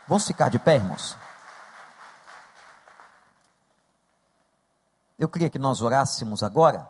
Vamos 0.06 0.26
ficar 0.26 0.50
de 0.50 0.58
pé, 0.58 0.74
irmãos? 0.74 1.16
Eu 5.18 5.28
queria 5.28 5.50
que 5.50 5.58
nós 5.58 5.80
orássemos 5.80 6.42
agora. 6.42 6.88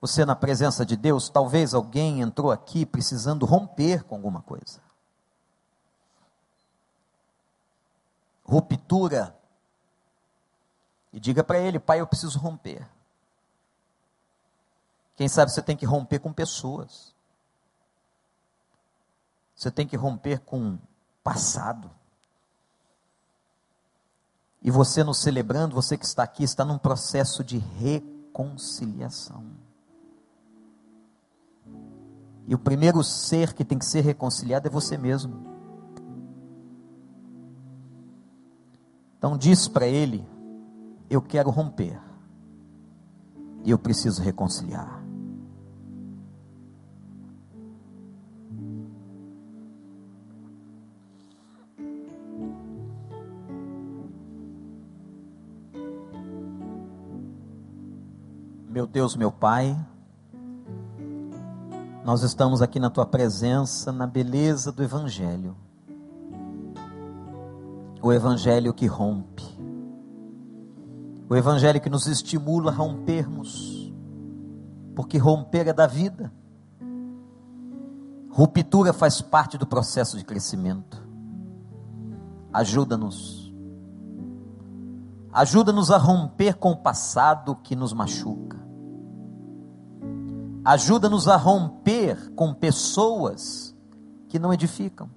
Você, 0.00 0.24
na 0.24 0.34
presença 0.34 0.84
de 0.84 0.96
Deus, 0.96 1.28
talvez 1.28 1.74
alguém 1.74 2.20
entrou 2.20 2.50
aqui 2.50 2.84
precisando 2.84 3.46
romper 3.46 4.04
com 4.04 4.16
alguma 4.16 4.42
coisa. 4.42 4.80
Ruptura. 8.44 9.36
E 11.12 11.20
diga 11.20 11.44
para 11.44 11.58
ele, 11.58 11.78
pai, 11.78 12.00
eu 12.00 12.06
preciso 12.06 12.38
romper. 12.38 12.88
Quem 15.14 15.28
sabe 15.28 15.52
você 15.52 15.62
tem 15.62 15.76
que 15.76 15.86
romper 15.86 16.18
com 16.18 16.32
pessoas. 16.32 17.14
Você 19.54 19.70
tem 19.70 19.86
que 19.86 19.96
romper 19.96 20.40
com 20.40 20.78
passado. 21.22 21.88
E 24.62 24.70
você 24.70 25.02
nos 25.02 25.18
celebrando, 25.18 25.74
você 25.74 25.96
que 25.96 26.04
está 26.04 26.22
aqui, 26.22 26.44
está 26.44 26.64
num 26.64 26.78
processo 26.78 27.42
de 27.42 27.58
reconciliação. 27.58 29.44
E 32.46 32.54
o 32.54 32.58
primeiro 32.58 33.02
ser 33.02 33.54
que 33.54 33.64
tem 33.64 33.78
que 33.78 33.84
ser 33.84 34.02
reconciliado 34.02 34.66
é 34.68 34.70
você 34.70 34.96
mesmo. 34.96 35.52
Então 39.18 39.36
diz 39.36 39.68
para 39.68 39.86
ele: 39.86 40.24
Eu 41.08 41.20
quero 41.20 41.50
romper. 41.50 42.00
E 43.64 43.70
eu 43.70 43.78
preciso 43.78 44.20
reconciliar. 44.22 45.01
Deus, 58.92 59.16
meu 59.16 59.32
Pai, 59.32 59.74
nós 62.04 62.22
estamos 62.22 62.60
aqui 62.60 62.78
na 62.78 62.90
tua 62.90 63.06
presença, 63.06 63.90
na 63.90 64.06
beleza 64.06 64.70
do 64.70 64.82
Evangelho. 64.82 65.56
O 68.02 68.12
Evangelho 68.12 68.74
que 68.74 68.86
rompe, 68.86 69.44
o 71.26 71.34
Evangelho 71.34 71.80
que 71.80 71.88
nos 71.88 72.06
estimula 72.06 72.70
a 72.70 72.74
rompermos, 72.74 73.90
porque 74.94 75.16
romper 75.16 75.68
é 75.68 75.72
da 75.72 75.86
vida, 75.86 76.30
ruptura 78.30 78.92
faz 78.92 79.22
parte 79.22 79.56
do 79.56 79.66
processo 79.66 80.18
de 80.18 80.24
crescimento. 80.24 81.00
Ajuda-nos 82.52 83.42
Ajuda-nos 85.32 85.90
a 85.90 85.96
romper 85.96 86.58
com 86.58 86.72
o 86.72 86.76
passado 86.76 87.56
que 87.56 87.74
nos 87.74 87.94
machuca. 87.94 88.61
Ajuda-nos 90.64 91.28
a 91.28 91.36
romper 91.36 92.32
com 92.34 92.54
pessoas 92.54 93.74
que 94.28 94.38
não 94.38 94.52
edificam. 94.52 95.10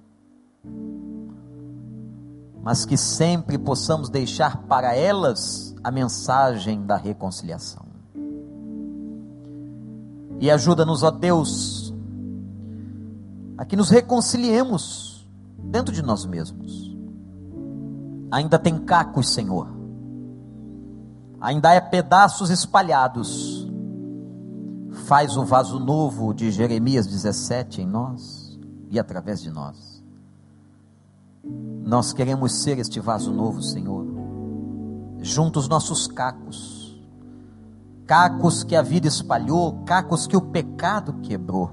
Mas 2.62 2.84
que 2.84 2.96
sempre 2.96 3.56
possamos 3.56 4.08
deixar 4.08 4.64
para 4.64 4.94
elas 4.94 5.74
a 5.84 5.90
mensagem 5.90 6.84
da 6.84 6.96
reconciliação. 6.96 7.86
E 10.40 10.50
ajuda-nos, 10.50 11.02
ó 11.02 11.10
Deus, 11.10 11.94
a 13.56 13.64
que 13.64 13.76
nos 13.76 13.88
reconciliemos 13.88 15.28
dentro 15.58 15.94
de 15.94 16.02
nós 16.02 16.26
mesmos. 16.26 16.94
Ainda 18.30 18.58
tem 18.58 18.78
cacos, 18.78 19.30
Senhor 19.30 19.76
ainda 21.40 21.72
é 21.72 21.80
pedaços 21.80 22.50
espalhados. 22.50 23.55
Faz 25.06 25.36
o 25.36 25.44
vaso 25.44 25.78
novo 25.78 26.34
de 26.34 26.50
Jeremias 26.50 27.06
17 27.06 27.80
em 27.80 27.86
nós 27.86 28.58
e 28.90 28.98
através 28.98 29.40
de 29.40 29.52
nós. 29.52 30.02
Nós 31.84 32.12
queremos 32.12 32.50
ser 32.50 32.80
este 32.80 32.98
vaso 32.98 33.32
novo, 33.32 33.62
Senhor. 33.62 34.04
Junto 35.20 35.60
os 35.60 35.68
nossos 35.68 36.08
cacos, 36.08 37.00
cacos 38.04 38.64
que 38.64 38.74
a 38.74 38.82
vida 38.82 39.06
espalhou, 39.06 39.84
cacos 39.84 40.26
que 40.26 40.36
o 40.36 40.40
pecado 40.40 41.20
quebrou, 41.22 41.70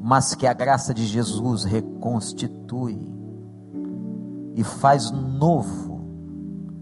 mas 0.00 0.34
que 0.34 0.46
a 0.46 0.54
graça 0.54 0.94
de 0.94 1.06
Jesus 1.06 1.64
reconstitui 1.64 2.98
e 4.56 4.64
faz 4.64 5.10
novo 5.10 5.90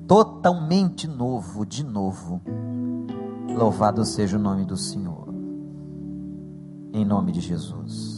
totalmente 0.07 1.09
novo, 1.09 1.67
de 1.67 1.83
novo. 1.83 2.41
Louvado 3.59 4.05
seja 4.05 4.37
o 4.37 4.41
nome 4.41 4.65
do 4.65 4.77
Senhor. 4.77 5.35
Em 6.93 7.05
nome 7.05 7.33
de 7.33 7.41
Jesus. 7.41 8.18